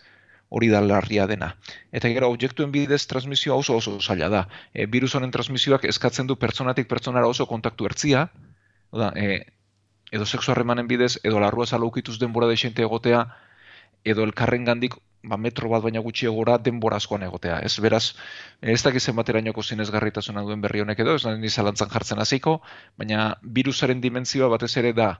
hori 0.51 0.67
da 0.67 0.81
larria 0.83 1.25
dena. 1.31 1.53
Eta 1.95 2.09
gero, 2.11 2.27
objektuen 2.27 2.73
bidez 2.73 3.05
transmisioa 3.07 3.55
oso 3.55 3.77
oso 3.79 3.93
zaila 4.01 4.27
da. 4.29 4.41
E, 4.73 4.83
virus 4.85 5.13
honen 5.15 5.31
transmisioak 5.31 5.85
eskatzen 5.87 6.27
du 6.27 6.35
pertsonatik 6.35 6.89
pertsonara 6.91 7.29
oso 7.31 7.45
kontaktu 7.47 7.87
ertzia, 7.87 8.25
Oda, 8.91 9.13
e, 9.15 9.45
edo 10.11 10.25
sexu 10.25 10.51
harremanen 10.51 10.87
bidez, 10.87 11.17
edo 11.23 11.39
larrua 11.39 11.65
zalaukituz 11.65 12.17
denbora 12.19 12.47
desente 12.51 12.83
egotea, 12.83 13.25
edo 14.03 14.23
elkarren 14.27 14.65
gandik 14.65 14.97
ba, 15.23 15.37
metro 15.37 15.69
bat 15.69 15.83
baina 15.83 16.01
gutxi 16.01 16.27
egora 16.29 16.57
denbora 16.57 16.97
askoan 16.97 17.23
egotea. 17.27 17.59
Ez 17.65 17.77
beraz, 17.79 18.03
ez 18.61 18.81
dakiz 18.83 19.03
zenbaterainoko 19.09 19.63
zinezgarritasuna 19.63 20.43
duen 20.47 20.61
berri 20.61 20.81
honek 20.81 21.03
edo, 21.05 21.15
ez 21.15 21.23
da 21.23 21.35
nizalantzan 21.37 21.91
jartzen 21.93 22.19
hasiko, 22.19 22.59
baina 22.97 23.35
virusaren 23.59 24.01
dimentsioa 24.01 24.49
batez 24.55 24.75
ere 24.81 24.93
da 24.97 25.13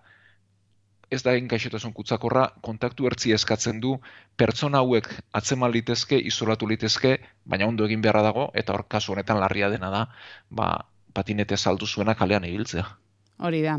ez 1.11 1.19
da 1.25 1.33
gaixotasun 1.35 1.91
kutsakorra, 1.91 2.45
kontaktu 2.63 3.09
ertzi 3.09 3.33
eskatzen 3.35 3.81
du, 3.83 3.97
pertsona 4.39 4.79
hauek 4.79 5.09
atzeman 5.35 5.73
litezke, 5.73 6.15
izolatu 6.15 6.69
litezke, 6.71 7.17
baina 7.43 7.67
ondo 7.67 7.83
egin 7.83 8.01
beharra 8.05 8.23
dago, 8.23 8.47
eta 8.55 8.71
hor 8.77 8.85
kasu 8.87 9.11
honetan 9.11 9.41
larria 9.43 9.67
dena 9.73 9.91
da, 9.91 10.05
ba, 10.49 10.71
patinete 11.11 11.57
saldu 11.57 11.85
zuena 11.85 12.15
kalean 12.15 12.47
ibiltzea. 12.47 12.87
Hori 13.43 13.59
da. 13.65 13.75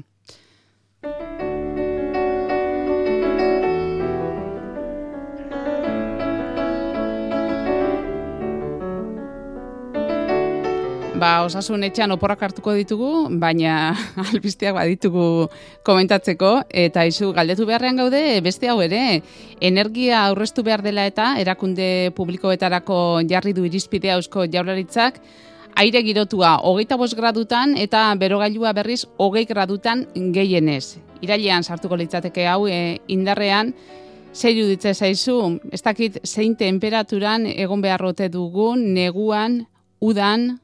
Ba, 11.22 11.44
osasun 11.46 11.84
etxean 11.86 12.10
oporrak 12.10 12.40
hartuko 12.42 12.72
ditugu, 12.74 13.08
baina 13.38 13.92
albisteak 14.32 14.74
baditugu 14.74 15.26
komentatzeko, 15.86 16.50
eta 16.82 17.04
izu 17.06 17.28
galdetu 17.36 17.62
beharrean 17.68 18.00
gaude, 18.00 18.40
beste 18.42 18.66
hau 18.66 18.80
ere, 18.82 19.20
energia 19.62 20.24
aurreztu 20.24 20.64
behar 20.66 20.82
dela 20.82 21.04
eta 21.06 21.36
erakunde 21.38 22.10
publikoetarako 22.16 22.96
jarri 23.30 23.52
du 23.54 23.62
irizpidea 23.68 24.16
eusko 24.18 24.48
jaurlaritzak, 24.50 25.20
aire 25.78 26.02
girotua 26.02 26.56
hogeita 26.66 26.98
bost 26.98 27.14
gradutan 27.14 27.76
eta 27.78 28.02
berogailua 28.18 28.74
berriz 28.74 29.04
hogei 29.16 29.44
gradutan 29.46 30.08
gehienez. 30.34 30.98
Irailean 31.22 31.62
sartuko 31.62 32.00
litzateke 32.02 32.48
hau 32.50 32.66
e, 32.66 32.98
indarrean, 33.06 33.76
Zer 34.32 34.56
ditze 34.56 34.94
zaizu, 34.94 35.60
ez 35.70 35.82
dakit 35.84 36.16
zein 36.24 36.54
temperaturan 36.56 37.44
egon 37.52 37.82
beharrote 37.84 38.30
dugun, 38.32 38.86
neguan, 38.96 39.58
udan, 40.00 40.61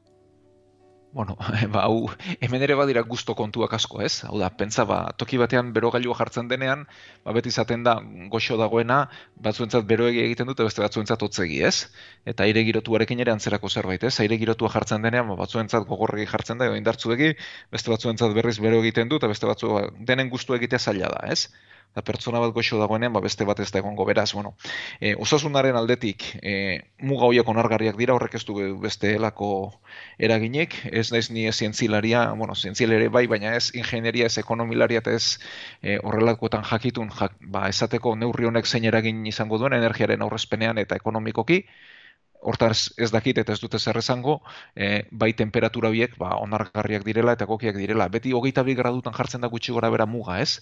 Bueno, 1.11 1.35
ba, 1.73 1.83
hau, 1.87 2.09
hemen 2.39 2.61
ere 2.61 2.75
badira 2.77 3.01
gusto 3.01 3.33
kontuak 3.37 3.71
asko, 3.73 4.01
ez? 4.05 4.23
Hau 4.27 4.37
da, 4.41 4.49
pentsa, 4.59 4.83
ba, 4.85 4.97
toki 5.17 5.39
batean 5.41 5.71
berogailua 5.73 6.13
jartzen 6.19 6.49
denean, 6.51 6.83
ba, 7.25 7.33
beti 7.37 7.49
izaten 7.49 7.85
da, 7.87 7.95
goxo 8.33 8.57
dagoena, 8.61 8.99
batzuentzat 9.47 9.87
beroegi 9.89 10.21
egiten 10.25 10.51
dute, 10.51 10.67
beste 10.67 10.83
batzuentzat 10.85 11.25
otzegi, 11.25 11.63
ez? 11.65 11.89
Eta 12.29 12.45
aire 12.45 12.61
girotuarekin 12.67 13.25
ere 13.25 13.33
antzerako 13.33 13.73
zerbait, 13.73 14.05
ez? 14.05 14.13
Aire 14.21 14.37
girotua 14.43 14.69
jartzen 14.75 15.01
denean, 15.07 15.31
ba, 15.33 15.39
batzuentzat 15.41 15.89
gogorregi 15.89 16.29
jartzen 16.29 16.61
da, 16.61 16.69
edo 16.69 16.77
indartzuegi, 16.77 17.33
beste 17.73 17.95
batzuentzat 17.95 18.37
berriz 18.37 18.59
bero 18.61 18.83
egiten 18.85 19.09
du, 19.09 19.17
eta 19.17 19.33
beste 19.33 19.49
batzu, 19.49 19.73
ba, 19.79 19.87
denen 20.13 20.29
gustu 20.29 20.59
egitea 20.59 20.85
zaila 20.85 21.09
da, 21.17 21.25
ez? 21.33 21.49
Da 21.95 22.03
pertsona 22.05 22.39
bat 22.39 22.53
goxo 22.53 22.79
dagoenean, 22.79 23.13
ba 23.13 23.21
beste 23.23 23.45
bat 23.45 23.59
ez 23.59 23.69
da 23.71 23.79
egongo. 23.81 24.05
Beraz, 24.05 24.31
bueno, 24.33 24.53
e, 25.01 25.15
osasunaren 25.15 25.75
aldetik, 25.75 26.25
e, 26.41 26.53
muga 27.01 27.27
hoiak 27.29 27.49
onargarriak 27.49 27.97
dira, 27.97 28.13
horrek 28.13 28.37
ez 28.39 28.43
du 28.45 28.57
beste 28.81 29.15
elako 29.17 29.49
eraginek, 30.19 30.75
ez 30.91 31.09
naiz 31.11 31.29
ni 31.33 31.47
zientzilaria, 31.51 32.27
bueno, 32.37 32.55
zientzilaria 32.55 33.09
bai, 33.09 33.25
baina 33.27 33.55
ez 33.57 33.71
ingenieria, 33.73 34.29
ez 34.29 34.37
ekonomilaria, 34.37 35.01
eta 35.03 35.15
ez 35.17 35.39
e, 35.81 35.97
horrelakoetan 35.97 36.67
jakitun, 36.71 37.09
jak, 37.19 37.37
ba, 37.41 37.67
esateko 37.69 38.15
neurri 38.15 38.49
honek 38.49 38.67
zein 38.67 38.85
eragin 38.85 39.25
izango 39.25 39.57
duen 39.57 39.77
energiaren 39.79 40.21
aurrezpenean 40.21 40.77
eta 40.77 40.99
ekonomikoki, 40.99 41.63
hortaz 42.41 42.93
ez 42.97 43.09
dakit 43.11 43.37
eta 43.41 43.53
ez 43.53 43.59
dute 43.59 43.79
zer 43.79 43.97
esango, 43.99 44.39
e, 44.75 45.05
bai 45.11 45.33
temperatura 45.33 45.89
biek 45.89 46.15
ba, 46.17 46.35
onargarriak 46.39 47.03
direla 47.03 47.35
eta 47.37 47.45
gokiak 47.45 47.75
direla. 47.75 48.07
Beti 48.09 48.33
hogeita 48.33 48.63
bi 48.63 48.75
gradutan 48.75 49.13
jartzen 49.13 49.41
da 49.41 49.51
gutxi 49.51 49.75
gora 49.75 49.89
bera 49.89 50.05
muga, 50.05 50.39
ez? 50.41 50.61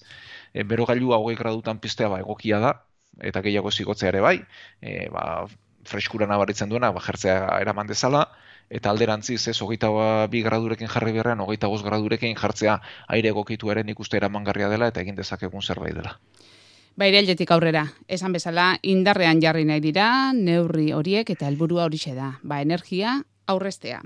E, 0.54 0.64
bero 0.64 0.86
gailua 0.90 1.18
hogei 1.22 1.38
gradutan 1.38 1.80
piztea 1.80 2.10
ba, 2.10 2.20
egokia 2.26 2.60
da, 2.64 2.74
eta 3.22 3.42
gehiago 3.46 3.72
zigotzea 3.72 4.10
ere 4.10 4.22
bai, 4.22 4.38
e, 4.82 5.08
ba, 5.14 5.46
freskura 5.88 6.28
nabaritzen 6.28 6.70
duena, 6.70 6.92
ba, 6.92 7.04
jertzea 7.06 7.38
eraman 7.62 7.88
dezala, 7.88 8.26
eta 8.70 8.92
alderantziz 8.92 9.48
ez 9.48 9.56
hogeita 9.62 9.90
bi 10.32 10.42
gradurekin 10.44 10.90
jarri 10.92 11.14
beharrean, 11.16 11.40
hogeita 11.46 11.70
goz 11.72 11.84
gradurekin 11.86 12.36
jartzea 12.36 12.80
aire 13.08 13.32
egokitu 13.32 13.72
eren 13.72 13.90
ikuste 13.90 14.20
eramangarria 14.20 14.70
dela 14.74 14.90
eta 14.92 15.02
egin 15.06 15.16
dezakegun 15.16 15.64
zerbait 15.64 15.96
dela. 15.96 16.18
Bairailetik 16.98 17.52
aurrera, 17.54 17.84
esan 18.10 18.34
bezala, 18.34 18.72
indarrean 18.82 19.38
jarri 19.44 19.68
nahi 19.70 19.84
dira, 19.84 20.34
neurri 20.34 20.88
horiek 20.98 21.30
eta 21.30 21.46
helburua 21.46 21.84
horixe 21.86 22.16
da. 22.18 22.32
Ba, 22.42 22.58
energia 22.66 23.20
aurrestea. 23.54 24.00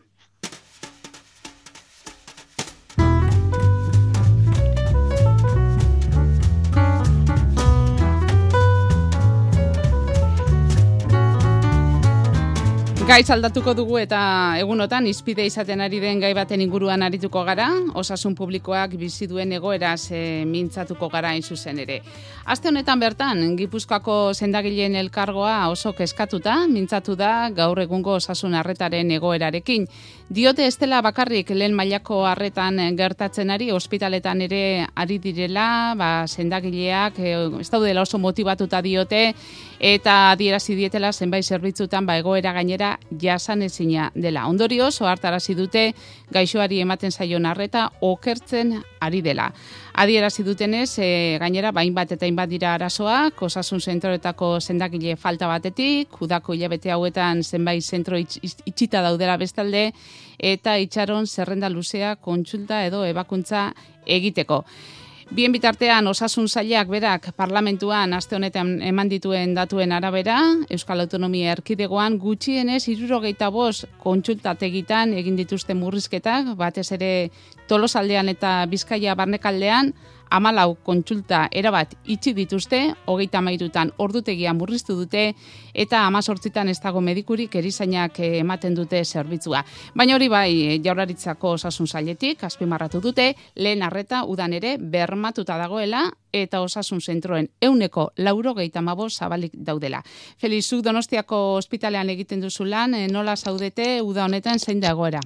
Gaiz 13.11 13.27
aldatuko 13.33 13.73
dugu 13.75 13.97
eta 13.99 14.17
egunotan 14.55 15.03
izpide 15.09 15.43
izaten 15.43 15.81
ari 15.83 15.97
den 15.99 16.21
gai 16.23 16.29
baten 16.31 16.61
inguruan 16.63 17.01
arituko 17.03 17.41
gara, 17.43 17.65
osasun 17.99 18.37
publikoak 18.39 18.93
bizi 18.95 19.27
duen 19.27 19.51
egoeraz 19.57 20.13
e, 20.15 20.21
mintzatuko 20.47 21.09
gara 21.11 21.33
in 21.35 21.43
zuzen 21.43 21.81
ere. 21.83 21.97
Aste 22.45 22.71
honetan 22.71 23.03
bertan, 23.03 23.41
Gipuzkoako 23.59 24.15
sendagileen 24.31 24.95
elkargoa 25.01 25.57
oso 25.73 25.91
keskatuta, 25.97 26.55
mintzatu 26.71 27.17
da 27.19 27.49
gaur 27.51 27.83
egungo 27.83 28.15
osasun 28.15 28.55
harretaren 28.55 29.11
egoerarekin. 29.17 29.89
Diote 30.31 30.63
estela 30.63 31.01
bakarrik 31.03 31.49
lehen 31.51 31.73
mailako 31.75 32.21
harretan 32.23 32.77
gertatzen 32.95 33.49
ari, 33.51 33.65
ospitaletan 33.75 34.39
ere 34.45 34.61
ari 34.95 35.17
direla, 35.19 35.91
ba, 35.99 36.23
sendagileak 36.23 37.19
e, 37.19 37.33
ez 37.59 37.67
daudela 37.67 38.05
oso 38.05 38.15
motivatuta 38.15 38.79
diote, 38.85 39.33
eta 39.83 40.15
adierazi 40.31 40.77
dietela 40.79 41.11
zenbait 41.11 41.43
zerbitzutan 41.43 42.07
ba, 42.07 42.15
egoera 42.21 42.53
gainera 42.55 42.93
jasan 43.19 43.65
ezina 43.67 44.07
dela. 44.15 44.45
Ondorioz, 44.47 44.93
ohartarazi 45.01 45.57
dute 45.59 45.89
gaixoari 46.31 46.79
ematen 46.79 47.11
zaion 47.11 47.49
arreta 47.51 47.89
okertzen 47.99 48.77
ari 49.03 49.19
dela. 49.25 49.49
Adierazi 49.99 50.47
dutenez, 50.47 50.95
e, 51.03 51.11
gainera, 51.43 51.73
bain 51.75 51.91
bat 51.91 52.15
eta 52.15 52.29
inbat 52.29 52.47
dira 52.47 52.77
arazoak, 52.77 53.43
osasun 53.49 53.83
zentroetako 53.83 54.53
zendakile 54.61 55.17
falta 55.19 55.51
batetik, 55.51 56.21
udako 56.23 56.55
hilabete 56.55 56.95
hauetan 56.95 57.43
zenbait 57.43 57.83
zentro 57.83 58.15
itxita 58.15 59.03
daudera 59.03 59.35
bestalde, 59.35 59.89
eta 60.39 60.77
itxaron 60.77 61.27
zerrenda 61.27 61.69
luzea 61.69 62.15
kontsulta 62.15 62.85
edo 62.85 63.05
ebakuntza 63.05 63.71
egiteko. 64.05 64.65
Bien 65.31 65.53
bitartean 65.55 66.07
osasun 66.11 66.49
zailak 66.51 66.89
berak 66.91 67.29
parlamentuan 67.39 68.11
aste 68.13 68.35
honetan 68.35 68.73
eman 68.83 69.07
dituen 69.07 69.53
datuen 69.55 69.93
arabera, 69.95 70.41
Euskal 70.67 70.99
Autonomia 71.05 71.53
Erkidegoan 71.53 72.17
gutxienez 72.19 72.81
65 72.83 73.85
kontsultategitan 74.03 75.13
egin 75.15 75.39
dituzte 75.39 75.71
murrizketak, 75.73 76.51
batez 76.59 76.89
ere 76.97 77.31
Tolosaldean 77.71 78.27
eta 78.27 78.65
Bizkaia 78.67 79.15
barnekaldean 79.15 79.93
amalau 80.31 80.75
kontsulta 80.83 81.47
erabat 81.51 81.93
itxi 82.05 82.33
dituzte, 82.33 82.79
hogeita 83.05 83.41
mairutan 83.43 83.91
ordutegia 83.99 84.53
murriztu 84.55 84.95
dute, 84.95 85.33
eta 85.73 86.05
amazortzitan 86.07 86.71
ez 86.71 86.79
dago 86.81 87.01
medikurik 87.01 87.55
erizainak 87.59 88.19
ematen 88.31 88.75
dute 88.75 89.03
zerbitzua. 89.05 89.63
Baina 89.95 90.15
hori 90.15 90.29
bai, 90.31 90.79
jaurlaritzako 90.83 91.55
osasun 91.57 91.87
zailetik, 91.87 92.43
azpimarratu 92.43 93.01
dute, 93.03 93.33
lehen 93.55 93.83
arreta 93.83 94.23
udan 94.25 94.53
ere 94.53 94.77
bermatuta 94.79 95.57
dagoela, 95.59 96.07
eta 96.33 96.61
osasun 96.63 97.01
zentroen 97.01 97.49
euneko 97.61 98.11
lauro 98.17 98.53
gehitamabo 98.55 99.09
zabalik 99.09 99.51
daudela. 99.53 100.01
Felizuk 100.39 100.83
Donostiako 100.83 101.41
ospitalean 101.57 102.09
egiten 102.09 102.41
duzu 102.41 102.65
lan, 102.65 102.93
eh, 102.95 103.07
nola 103.11 103.35
zaudete, 103.35 104.01
uda 104.01 104.25
honetan 104.25 104.59
zein 104.59 104.79
dagoera? 104.79 105.19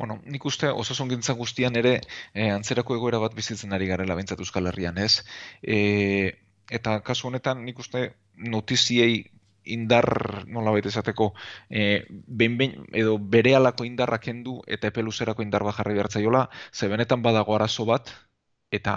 Bueno, 0.00 0.22
nik 0.24 0.44
uste 0.48 0.70
osasun 0.72 1.10
gintza 1.10 1.34
guztian 1.36 1.74
ere 1.76 1.90
e, 2.32 2.46
antzerako 2.48 2.94
egoera 2.96 3.18
bat 3.20 3.34
bizitzen 3.36 3.76
ari 3.76 3.88
garela 3.90 4.14
bentsat 4.16 4.40
Euskal 4.40 4.70
Herrian, 4.70 4.96
ez? 4.96 5.26
E, 5.60 5.76
eta 6.72 6.94
kasu 7.04 7.28
honetan 7.28 7.60
nik 7.66 7.82
uste 7.84 8.06
notiziei 8.54 9.18
indar 9.76 10.08
nola 10.48 10.72
baita 10.72 10.88
esateko 10.88 11.28
e, 11.68 11.84
behin 12.08 12.56
behin 12.62 12.88
edo 13.02 13.18
bere 13.36 13.52
alako 13.58 13.84
indarra 13.84 14.22
kendu 14.24 14.56
eta 14.78 14.88
epeluzerako 14.88 15.44
indar 15.44 15.68
bat 15.68 15.76
jarri 15.82 15.98
behartzaiola, 16.00 16.46
ze 16.72 16.88
benetan 16.88 17.20
badago 17.20 17.58
arazo 17.58 17.84
bat 17.92 18.16
eta 18.72 18.94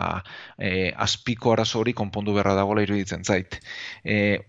e, 0.58 0.94
azpiko 0.96 1.52
arazo 1.52 1.84
hori 1.84 1.92
konpondu 1.92 2.40
beharra 2.40 2.56
dagoela 2.62 2.88
iruditzen 2.88 3.28
zait. 3.28 3.60
E, 4.06 4.40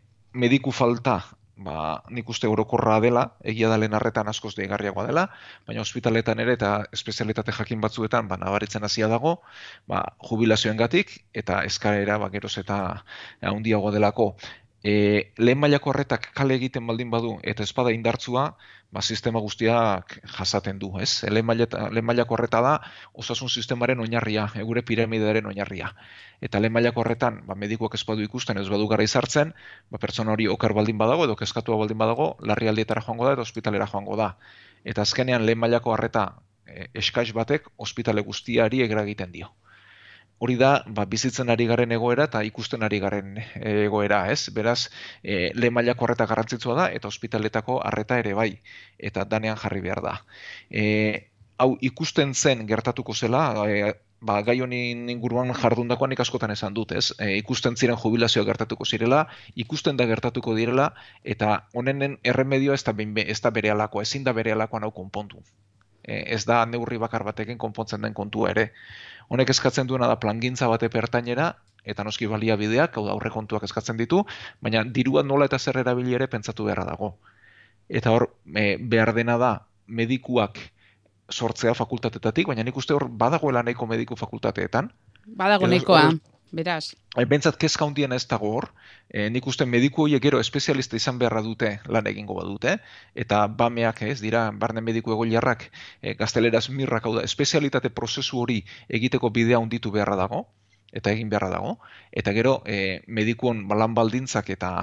mediku 0.47 0.71
falta 0.71 1.19
ba, 1.57 2.03
nik 2.11 2.29
uste 2.29 2.49
orokorra 2.51 2.99
dela, 3.01 3.25
egia 3.45 3.69
da 3.71 3.79
arretan 3.97 4.29
askoz 4.29 4.55
deigarriagoa 4.57 5.07
dela, 5.07 5.29
baina 5.67 5.83
ospitaletan 5.83 6.41
ere 6.41 6.57
eta 6.59 6.73
espezialitate 6.93 7.53
jakin 7.53 7.81
batzuetan 7.81 8.29
ba, 8.29 8.37
nabaritzen 8.37 8.85
hasia 8.85 9.09
dago, 9.09 9.41
ba, 9.87 10.03
jubilazioen 10.29 10.77
gatik, 10.77 11.25
eta 11.33 11.63
eskarera 11.65 12.19
ba, 12.19 12.31
geroz 12.31 12.57
eta 12.59 13.05
handiago 13.41 13.93
delako. 13.95 14.35
E, 14.85 15.33
lehen 15.41 15.59
mailako 15.59 15.91
horretak 15.91 16.29
kale 16.37 16.59
egiten 16.59 16.87
baldin 16.87 17.11
badu 17.11 17.39
eta 17.43 17.65
espada 17.65 17.93
indartzua, 17.97 18.45
ba, 18.93 19.03
sistema 19.03 19.41
guztiak 19.41 20.19
jasaten 20.37 20.79
du, 20.79 20.93
ez? 21.01 21.25
Lehen, 21.33 21.49
mailako 22.05 22.37
horreta 22.37 22.61
da 22.63 22.75
osasun 23.15 23.49
sistemaren 23.49 24.05
oinarria, 24.05 24.47
egure 24.61 24.85
piramidearen 24.87 25.49
oinarria. 25.51 25.91
Eta 26.45 26.61
lehen 26.61 26.77
mailako 26.77 27.01
horretan, 27.01 27.41
ba, 27.49 27.57
medikoak 27.57 27.97
ez 27.97 28.05
ikusten, 28.29 28.59
ez 28.59 28.69
badu 28.69 28.87
gara 28.87 29.03
izartzen, 29.03 29.55
ba, 29.91 29.99
pertsona 29.99 30.33
hori 30.33 30.49
okar 30.49 30.75
baldin 30.75 30.99
badago 30.99 31.25
edo 31.25 31.37
keskatua 31.37 31.77
baldin 31.77 31.99
badago, 31.99 32.37
larri 32.41 32.69
aldietara 32.69 33.01
joango 33.01 33.27
da 33.27 33.33
eta 33.33 33.43
ospitalera 33.43 33.87
joango 33.87 34.17
da. 34.17 34.37
Eta 34.85 35.03
azkenean 35.03 35.47
lehen 35.47 35.59
mailako 35.59 35.97
horreta 35.97 36.35
e, 36.67 36.89
eskaiz 36.93 37.33
batek 37.33 37.71
ospitale 37.79 38.21
guztiari 38.21 38.83
egiten 38.85 39.33
dio 39.33 39.55
hori 40.39 40.57
da 40.61 40.71
ba, 40.87 41.05
bizitzen 41.11 41.51
ari 41.51 41.67
garen 41.71 41.93
egoera 41.97 42.27
eta 42.29 42.43
ikusten 42.47 42.83
ari 42.83 42.99
garen 43.03 43.39
egoera, 43.55 44.25
ez? 44.33 44.51
Beraz, 44.55 44.89
e, 45.23 45.51
lehen 45.55 45.75
mailako 45.75 46.07
horreta 46.07 46.27
garrantzitsua 46.31 46.79
da 46.81 46.89
eta 46.93 47.09
ospitaletako 47.09 47.81
harreta 47.85 48.19
ere 48.23 48.35
bai, 48.35 48.51
eta 48.99 49.25
danean 49.25 49.61
jarri 49.61 49.85
behar 49.85 50.03
da. 50.05 50.17
E, 50.71 51.31
hau 51.59 51.75
ikusten 51.81 52.35
zen 52.35 52.67
gertatuko 52.67 53.15
zela, 53.15 53.45
e, 53.69 53.95
ba, 54.25 54.41
gai 54.43 54.57
honin 54.65 55.09
inguruan 55.13 55.53
jardundakoan 55.61 56.15
ikaskotan 56.17 56.55
esan 56.55 56.75
dut, 56.75 56.95
ez? 56.97 57.13
E, 57.19 57.35
ikusten 57.39 57.77
ziren 57.77 58.01
jubilazioa 58.01 58.47
gertatuko 58.49 58.85
zirela, 58.85 59.27
ikusten 59.67 60.01
da 60.01 60.09
gertatuko 60.11 60.57
direla, 60.59 60.91
eta 61.37 61.61
honenen 61.75 62.19
erremedio 62.25 62.75
ez 62.75 62.83
da, 62.89 62.97
ez 63.27 63.41
da 63.45 63.53
bere 63.59 63.75
alakoa, 63.77 64.03
ezin 64.09 64.25
da 64.25 64.33
bere 64.33 64.57
alakoa 64.57 64.83
hau 64.89 64.93
konpontu. 64.97 65.45
E, 66.05 66.21
ez 66.37 66.45
da 66.45 66.65
neurri 66.69 66.99
bakar 67.01 67.25
batekin 67.25 67.59
konpontzen 67.59 68.05
den 68.05 68.15
kontua 68.15 68.51
ere. 68.53 68.71
Honek 69.29 69.51
eskatzen 69.51 69.89
duena 69.89 70.09
da 70.11 70.19
plangintza 70.21 70.69
bate 70.69 70.91
pertainera, 70.93 71.55
eta 71.85 72.05
noski 72.05 72.29
baliabideak, 72.29 72.97
hau 72.97 73.07
da 73.07 73.15
aurrekontuak 73.17 73.65
eskatzen 73.65 73.97
ditu, 74.01 74.23
baina 74.65 74.85
dirua 74.85 75.23
nola 75.23 75.49
eta 75.49 75.59
zer 75.59 75.81
erabili 75.81 76.15
ere 76.17 76.29
pentsatu 76.33 76.69
beharra 76.69 76.85
dago. 76.89 77.15
Eta 77.89 78.13
hor, 78.13 78.31
e, 78.55 78.77
behar 78.81 79.15
dena 79.17 79.39
da 79.41 79.55
medikuak 79.87 80.61
sortzea 81.31 81.75
fakultatetatik, 81.75 82.49
baina 82.49 82.65
nik 82.65 82.77
uste 82.77 82.95
hor 82.97 83.09
badagoela 83.09 83.63
nahiko 83.63 83.89
mediku 83.89 84.17
fakultateetan. 84.17 84.93
Badago 85.25 85.69
nahikoa 85.69 86.13
beraz. 86.55 86.95
Bai, 87.15 87.25
bentsat 87.31 87.59
kezka 87.61 87.87
hundien 87.87 88.13
ez 88.17 88.25
dago 88.31 88.51
hor, 88.57 88.69
e, 89.09 89.29
nik 89.35 89.47
uste 89.51 89.67
mediku 89.67 90.05
horiek 90.07 90.23
gero 90.23 90.41
espezialista 90.43 90.97
izan 90.97 91.19
beharra 91.21 91.43
dute 91.43 91.71
lan 91.97 92.07
egingo 92.11 92.37
badute, 92.39 92.77
eta 93.15 93.45
bameak 93.63 94.03
ez 94.09 94.21
dira, 94.23 94.47
barne 94.65 94.83
mediku 94.87 95.15
egoilarrak 95.17 95.69
e, 96.01 96.15
gazteleraz 96.21 96.69
mirrak 96.71 97.07
hau 97.07 97.17
da, 97.19 97.25
espezialitate 97.31 97.91
prozesu 97.91 98.41
hori 98.43 98.61
egiteko 98.89 99.31
bidea 99.31 99.61
hunditu 99.63 99.93
beharra 99.95 100.17
dago, 100.25 100.47
eta 100.95 101.11
egin 101.11 101.31
beharra 101.31 101.51
dago, 101.57 101.77
eta 102.13 102.33
gero 102.37 102.61
e, 102.67 103.03
medikuon 103.07 103.67
lan 103.69 103.95
baldintzak 103.99 104.51
eta 104.55 104.75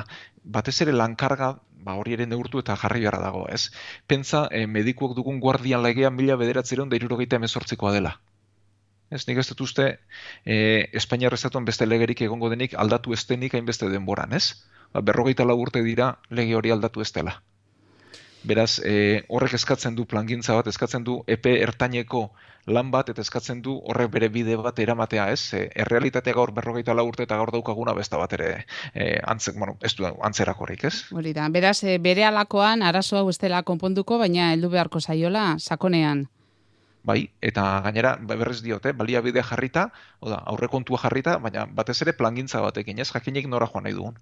batez 0.44 0.82
ere 0.84 0.96
lankarga 0.96 1.54
ba 1.86 1.96
hori 1.98 2.14
ere 2.18 2.28
neurtu 2.30 2.60
eta 2.62 2.76
jarri 2.78 3.06
beharra 3.06 3.22
dago, 3.24 3.46
ez? 3.50 3.72
Pentsa, 4.08 4.48
e, 4.52 4.68
medikuak 4.68 5.16
dugun 5.18 5.40
guardian 5.40 5.82
legea 5.86 6.12
mila 6.12 6.38
bederatzeron 6.42 6.92
da 6.92 7.00
irurogeita 7.00 7.40
emezortzikoa 7.42 7.96
dela. 7.96 8.20
Ez 9.12 9.26
nik 9.28 9.42
ez 9.42 9.48
dut 9.52 9.62
uste 9.68 9.86
e, 10.46 10.58
Espainiar 10.96 11.34
estatuan 11.36 11.68
beste 11.68 11.86
legerik 11.86 12.22
egongo 12.28 12.50
denik 12.50 12.78
aldatu 12.80 13.14
ez 13.14 13.26
denik 13.28 13.58
hainbeste 13.58 13.90
denboran, 13.92 14.34
ez? 14.34 14.64
Ba, 14.94 15.04
berrogeita 15.04 15.44
lau 15.48 15.58
urte 15.60 15.84
dira 15.84 16.14
lege 16.30 16.56
hori 16.56 16.72
aldatu 16.72 17.04
ez 17.04 17.12
dela. 17.12 17.42
Beraz, 18.48 18.80
e, 18.82 19.22
horrek 19.30 19.54
eskatzen 19.60 19.98
du 20.00 20.08
plangintza 20.10 20.56
bat, 20.58 20.72
eskatzen 20.72 21.04
du 21.06 21.20
epe 21.30 21.60
ertaineko 21.62 22.24
lan 22.72 22.90
bat, 22.94 23.12
eta 23.14 23.22
eskatzen 23.22 23.62
du 23.62 23.76
horrek 23.92 24.10
bere 24.16 24.32
bide 24.34 24.56
bat 24.58 24.80
eramatea, 24.80 25.28
ez? 25.36 25.54
E, 25.54 25.68
errealitatea 25.84 26.34
gaur 26.40 26.56
berrogeita 26.56 26.96
lau 26.98 27.06
urte 27.12 27.28
eta 27.28 27.38
gaur 27.38 27.52
daukaguna 27.54 27.94
besta 27.94 28.18
bat 28.18 28.34
ere 28.40 28.50
e, 28.96 29.20
antzek, 29.36 29.60
bueno, 29.60 29.76
ez 29.84 29.94
du 30.00 30.08
antzerakorik, 30.08 30.88
ez? 30.90 30.96
Hori 31.12 31.36
da, 31.38 31.52
beraz, 31.54 31.82
e, 31.84 32.00
bere 32.00 32.26
alakoan 32.32 32.82
arazoa 32.82 33.22
guztela 33.28 33.62
konponduko, 33.68 34.18
baina 34.24 34.54
heldu 34.56 34.72
beharko 34.74 35.04
zaiola, 35.04 35.58
sakonean 35.60 36.30
bai, 37.04 37.32
eta 37.42 37.82
gainera 37.86 38.16
ba, 38.22 38.36
berrez 38.36 38.62
diote, 38.62 38.94
baliabidea 38.94 39.44
jarrita, 39.44 39.90
oda, 40.20 40.42
aurrekontua 40.54 41.00
jarrita, 41.02 41.38
baina 41.38 41.66
batez 41.66 42.02
ere 42.02 42.14
plangintza 42.14 42.62
batekin, 42.62 43.00
ez 43.00 43.10
jakinik 43.12 43.48
nora 43.48 43.68
joan 43.72 43.88
nahi 43.88 43.98
dugun. 43.98 44.18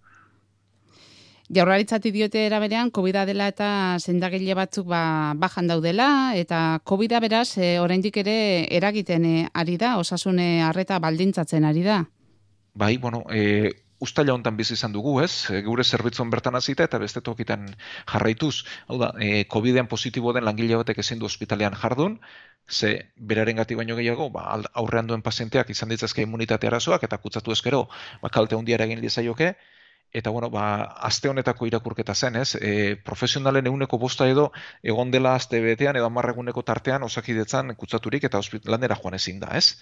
Jaurlaritzati 1.50 2.12
diote 2.13 2.44
eraberean, 2.46 2.92
covid 2.94 3.24
dela 3.26 3.48
eta 3.50 3.98
sendagile 3.98 4.54
batzuk 4.54 4.86
ba, 4.88 5.34
bajan 5.36 5.68
daudela, 5.68 6.38
eta 6.38 6.80
covid 6.86 7.18
beraz, 7.26 7.58
e, 7.58 7.80
oraindik 7.82 8.18
ere 8.22 8.68
eragiten 8.70 9.26
e, 9.26 9.36
ari 9.54 9.78
da, 9.78 9.98
osasune 9.98 10.62
harreta 10.62 11.00
baldintzatzen 11.00 11.65
ari 11.65 11.82
da. 11.82 12.04
Bai, 12.76 12.98
bueno, 12.98 13.24
e, 13.34 13.74
ustaila 14.00 14.34
hontan 14.34 14.58
bizi 14.58 14.76
izan 14.78 14.94
dugu, 14.96 15.20
ez? 15.24 15.50
Gure 15.65 15.84
zerbitzuen 15.84 16.30
bertan 16.30 16.56
hasita 16.56 16.86
eta 16.88 17.00
beste 17.02 17.22
tokitan 17.22 17.65
jarraituz. 18.08 18.63
Hau 18.88 19.00
da, 19.02 19.12
e, 19.20 19.44
COVIDean 19.50 19.89
positibo 19.92 20.34
den 20.34 20.46
langile 20.46 20.78
batek 20.80 21.02
ezin 21.04 21.20
du 21.20 21.28
ospitalean 21.28 21.76
jardun, 21.82 22.20
ze 22.69 23.12
beraren 23.15 23.58
gati 23.58 23.75
baino 23.75 23.95
gehiago, 23.95 24.29
ba, 24.29 24.45
aurrean 24.73 25.08
duen 25.08 25.21
pazienteak 25.25 25.69
izan 25.69 25.89
ditzazke 25.89 26.21
immunitate 26.21 26.67
arazoak 26.67 27.03
eta 27.03 27.17
kutzatu 27.17 27.51
ezkero, 27.51 27.88
ba, 28.21 28.29
kalte 28.29 28.55
hundiara 28.55 28.86
egin 28.86 29.01
lizaioke, 29.01 29.55
eta 30.13 30.29
bueno, 30.29 30.49
ba, 30.49 30.65
aste 31.10 31.29
honetako 31.29 31.67
irakurketa 31.69 32.15
zen, 32.15 32.36
ez? 32.36 32.55
E, 32.55 32.95
profesionalen 33.05 33.67
eguneko 33.69 33.97
bosta 33.97 34.27
edo, 34.29 34.51
egon 34.84 35.12
dela 35.12 35.36
aste 35.36 35.62
betean 35.62 35.97
edo 35.97 36.10
amarreguneko 36.10 36.63
tartean 36.63 37.03
osakidetzan 37.03 37.75
kutzaturik 37.75 38.23
eta 38.29 38.41
lanera 38.65 38.97
joan 39.01 39.19
ezin 39.21 39.39
da, 39.39 39.58
ez? 39.58 39.75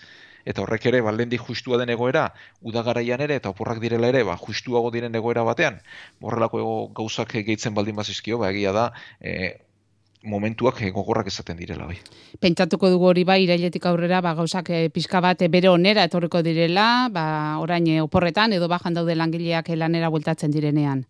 eta 0.48 0.64
horrek 0.64 0.86
ere 0.90 1.02
baldendi 1.04 1.38
justua 1.42 1.78
den 1.82 1.92
egoera 1.94 2.24
udagaraian 2.72 3.24
ere 3.26 3.38
eta 3.42 3.52
oporrak 3.54 3.82
direla 3.84 4.12
ere 4.14 4.24
ba 4.28 4.38
justuago 4.44 4.92
diren 4.96 5.16
egoera 5.20 5.44
batean 5.48 5.80
horrelako 6.22 6.62
gauzak 7.00 7.36
gehitzen 7.50 7.76
baldin 7.78 8.00
bazizkio 8.00 8.40
ba 8.44 8.52
egia 8.56 8.72
da 8.78 8.86
e, 9.20 9.34
momentuak 10.24 10.82
gogorrak 10.94 11.28
esaten 11.28 11.58
direla 11.58 11.86
bai. 11.86 11.98
Pentsatuko 12.40 12.90
dugu 12.90 13.06
hori 13.12 13.24
bai 13.24 13.44
irailetik 13.44 13.86
aurrera 13.86 14.22
ba 14.22 14.34
gauzak 14.34 14.70
e, 14.70 14.90
pizka 14.90 15.22
bat 15.22 15.44
bere 15.50 15.70
onera 15.70 16.04
etorriko 16.04 16.42
direla, 16.42 17.10
ba 17.10 17.60
orain 17.60 17.88
e, 17.88 18.02
oporretan 18.02 18.54
edo 18.54 18.68
bajan 18.68 18.94
daude 18.94 19.16
langileak 19.16 19.70
lanera 19.76 20.10
bueltatzen 20.10 20.52
direnean. 20.52 21.06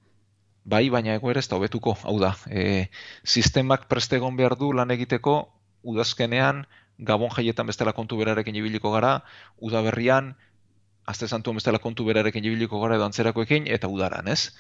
Bai, 0.68 0.90
baina 0.90 1.14
egoera 1.16 1.40
ez 1.40 1.48
da 1.48 1.56
hobetuko, 1.56 1.96
hau 2.04 2.18
da. 2.20 2.34
E, 2.52 2.90
sistemak 3.24 3.88
prestegon 3.88 4.36
behar 4.36 4.58
du 4.60 4.74
lan 4.74 4.92
egiteko 4.92 5.38
udazkenean 5.84 6.66
gabon 7.00 7.32
jaietan 7.32 7.68
bestela 7.70 7.94
kontu 7.94 8.18
berarekin 8.18 8.56
ibiliko 8.56 8.92
gara, 8.92 9.22
udaberrian, 9.62 10.34
azte 11.06 11.28
santuan 11.28 11.56
bestela 11.62 11.80
kontu 11.80 12.06
berarekin 12.06 12.44
ibiliko 12.44 12.82
gara 12.82 12.98
edo 12.98 13.06
antzerakoekin, 13.06 13.70
eta 13.72 13.88
udaran, 13.88 14.28
ez? 14.28 14.52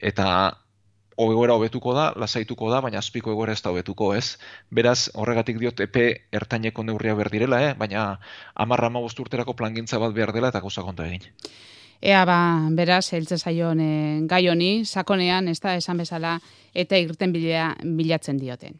Eta 0.00 0.26
egoera 1.18 1.54
hobetuko 1.54 1.94
da, 1.94 2.12
lasaituko 2.16 2.70
da, 2.72 2.80
baina 2.84 2.98
azpiko 2.98 3.32
egoera 3.32 3.52
ez 3.52 3.62
da 3.62 3.70
hobetuko, 3.70 4.12
ez? 4.14 4.36
Beraz, 4.70 5.10
horregatik 5.14 5.60
diot 5.60 5.80
epe 5.80 6.06
ertaineko 6.32 6.82
neurria 6.82 7.14
berdirela, 7.14 7.60
eh? 7.62 7.74
baina 7.78 8.18
amarra 8.54 8.90
ama 8.90 9.00
urterako 9.00 9.54
plangintza 9.54 9.98
bat 9.98 10.12
behar 10.14 10.32
dela 10.32 10.48
eta 10.48 10.60
gauza 10.60 10.82
konta 10.82 11.06
egin. 11.06 11.22
Ea 12.04 12.24
ba, 12.28 12.38
beraz, 12.70 13.12
heltze 13.16 13.38
zaion 13.38 13.80
e, 13.80 14.20
gai 14.28 14.48
honi, 14.48 14.84
sakonean, 14.84 15.48
ez 15.48 15.60
da, 15.60 15.76
esan 15.76 16.02
bezala, 16.02 16.38
eta 16.74 16.98
irten 17.00 17.32
bilatzen 17.32 18.36
dioten. 18.36 18.76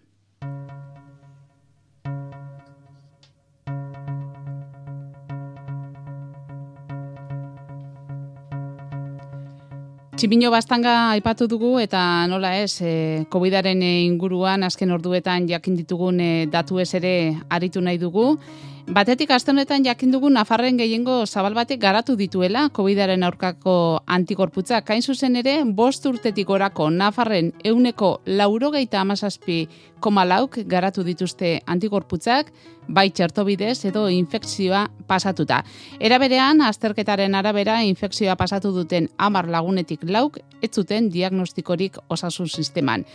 Tximino 10.14 10.46
bastanga 10.55 10.92
aipatu 11.11 11.48
dugu 11.50 11.72
eta 11.83 12.00
nola 12.31 12.53
ez, 12.62 12.79
e, 12.87 12.90
COVID-aren 13.33 13.81
inguruan 13.83 14.62
azken 14.62 14.94
orduetan 14.94 15.48
jakin 15.50 15.74
ditugun 15.74 16.20
e, 16.22 16.29
datu 16.53 16.79
ez 16.79 16.92
ere 16.94 17.14
aritu 17.50 17.83
nahi 17.83 17.98
dugu. 17.98 18.37
Batetik 18.84 19.30
aste 19.32 19.48
honetan 19.48 19.80
jakin 19.80 20.10
dugu 20.12 20.28
Nafarren 20.28 20.76
gehiengo 20.76 21.24
zabal 21.24 21.54
batek 21.56 21.80
garatu 21.80 22.18
dituela 22.20 22.66
COVIDaren 22.68 23.22
aurkako 23.24 24.02
antikorputza. 24.04 24.82
Kain 24.84 25.00
zuzen 25.00 25.36
ere, 25.40 25.54
bost 25.64 26.04
urtetik 26.04 26.50
orako 26.52 26.90
Nafarren 26.92 27.54
euneko 27.64 28.20
laurogeita 28.26 29.00
amazazpi 29.00 29.70
komalauk 30.04 30.58
garatu 30.68 31.02
dituzte 31.02 31.62
antikorputzak, 31.64 32.50
bai 32.86 33.08
txertobidez 33.08 33.86
edo 33.88 34.04
infekzioa 34.12 34.82
pasatuta. 35.08 35.62
Era 35.98 36.18
berean, 36.20 36.60
azterketaren 36.60 37.34
arabera 37.34 37.78
infekzioa 37.88 38.36
pasatu 38.36 38.74
duten 38.76 39.08
amar 39.16 39.48
lagunetik 39.48 40.04
lauk, 40.04 40.36
ez 40.60 40.74
zuten 40.74 41.08
diagnostikorik 41.08 41.96
osasun 42.10 42.52
sisteman. 42.52 43.08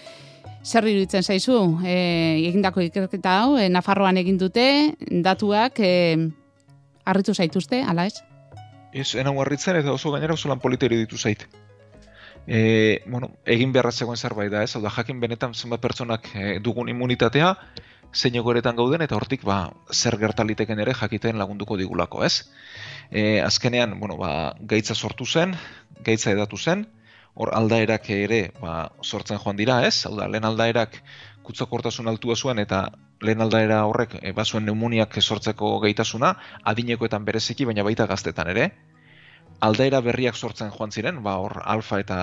Zer 0.63 0.83
iruditzen 0.89 1.23
zaizu, 1.23 1.55
e, 1.87 1.95
egindako 2.49 2.83
ikerketa 2.83 3.35
hau, 3.41 3.55
e, 3.57 3.69
Nafarroan 3.71 4.19
egin 4.19 4.37
dute, 4.37 4.65
datuak 5.23 5.79
e, 5.79 5.91
harritu 7.07 7.33
zaituzte, 7.33 7.79
ala 7.81 8.05
ez? 8.09 8.19
Ez, 8.91 9.13
enau 9.15 9.37
harritzen 9.39 9.79
eta 9.79 9.93
oso 9.93 10.11
gainera 10.11 10.35
oso 10.35 10.49
lan 10.51 10.59
politeri 10.59 10.97
ditu 10.99 11.17
zait. 11.17 11.45
E, 12.45 13.03
bueno, 13.07 13.31
egin 13.45 13.71
beharra 13.71 13.91
zegoen 13.91 14.17
zerbait 14.17 14.51
da, 14.51 14.63
ez? 14.65 14.75
Hau 14.75 14.83
da, 14.83 14.91
jakin 14.91 15.19
benetan 15.21 15.53
zenbat 15.53 15.81
pertsonak 15.81 16.27
e, 16.35 16.59
dugun 16.59 16.89
immunitatea, 16.91 17.53
zein 18.13 18.35
egoeretan 18.35 18.75
gauden, 18.75 19.05
eta 19.05 19.15
hortik, 19.15 19.45
ba, 19.47 19.71
zer 19.93 20.17
gertaliteken 20.19 20.79
ere 20.83 20.95
jakiten 20.97 21.37
lagunduko 21.39 21.77
digulako, 21.77 22.25
ez? 22.25 22.49
E, 23.11 23.39
azkenean, 23.45 23.99
bueno, 24.01 24.17
ba, 24.17 24.55
gaitza 24.59 24.95
sortu 24.95 25.25
zen, 25.25 25.55
gaitza 26.03 26.33
edatu 26.35 26.57
zen, 26.57 26.87
hor 27.39 27.53
aldaerak 27.55 28.09
ere 28.11 28.39
ba, 28.59 28.89
sortzen 29.01 29.39
joan 29.39 29.59
dira, 29.59 29.79
ez? 29.87 30.03
Hau 30.05 30.15
da, 30.17 30.27
lehen 30.27 30.47
aldaerak 30.49 30.99
kutzakortasun 31.47 32.11
altua 32.11 32.35
zuen 32.35 32.59
eta 32.59 32.83
lehen 33.23 33.41
aldaera 33.45 33.79
horrek 33.87 34.17
e, 34.19 34.33
bazuen 34.35 34.67
pneumoniak 34.67 35.15
sortzeko 35.21 35.77
gaitasuna, 35.85 36.33
adinekoetan 36.71 37.25
bereziki, 37.25 37.67
baina 37.69 37.85
baita 37.87 38.09
gaztetan 38.11 38.51
ere. 38.55 38.67
Aldaera 39.65 40.03
berriak 40.03 40.35
sortzen 40.35 40.75
joan 40.75 40.91
ziren, 40.91 41.23
ba 41.23 41.37
hor 41.39 41.61
alfa 41.63 42.03
eta 42.03 42.19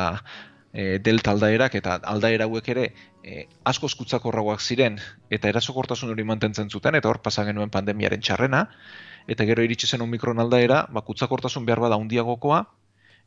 e, 0.73 0.99
delta 1.09 1.33
aldaerak 1.33 1.81
eta 1.81 1.99
aldaera 2.13 2.45
hauek 2.45 2.73
ere 2.77 2.87
e, 3.25 3.47
askoz 3.65 3.95
kutzakorragoak 3.97 4.61
ziren 4.61 5.01
eta 5.33 5.49
erasokortasun 5.49 6.13
hori 6.13 6.25
mantentzen 6.29 6.69
zuten 6.71 7.01
eta 7.01 7.09
hor 7.09 7.23
pasa 7.25 7.45
genuen 7.49 7.73
pandemiaren 7.73 8.21
txarrena 8.21 8.67
eta 9.27 9.49
gero 9.49 9.65
iritsi 9.65 9.89
zen 9.89 10.05
omikron 10.05 10.45
aldaera, 10.45 10.87
ba 10.93 11.03
kutzakortasun 11.09 11.65
behar 11.67 11.81
bada 11.81 11.97
handiagokoa 11.97 12.67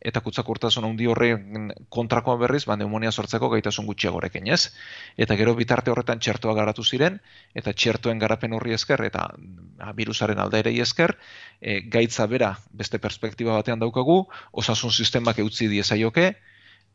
eta 0.02 0.22
kutzakortasun 0.24 0.86
handi 0.88 1.08
horren 1.12 1.72
kontrakoa 1.92 2.38
berriz, 2.40 2.64
ba, 2.66 2.78
pneumonia 2.78 3.12
sortzeko 3.12 3.50
gaitasun 3.52 3.88
gutxiagorekin, 3.90 4.48
ez? 4.48 4.72
Eta 5.20 5.36
gero 5.40 5.56
bitarte 5.58 5.92
horretan 5.92 6.22
txertoa 6.24 6.56
garatu 6.56 6.84
ziren, 6.84 7.20
eta 7.56 7.74
txertoen 7.74 8.20
garapen 8.20 8.56
horri 8.56 8.76
esker, 8.78 9.04
eta 9.10 9.28
ba, 9.36 9.92
virusaren 9.98 10.40
aldairei 10.40 10.78
esker, 10.80 11.18
e, 11.60 11.82
gaitza 11.92 12.28
bera 12.32 12.54
beste 12.72 13.00
perspektiba 13.00 13.58
batean 13.60 13.84
daukagu, 13.84 14.22
osasun 14.52 14.96
sistemak 14.96 15.40
eutzi 15.44 15.68
diezaioke, 15.68 16.32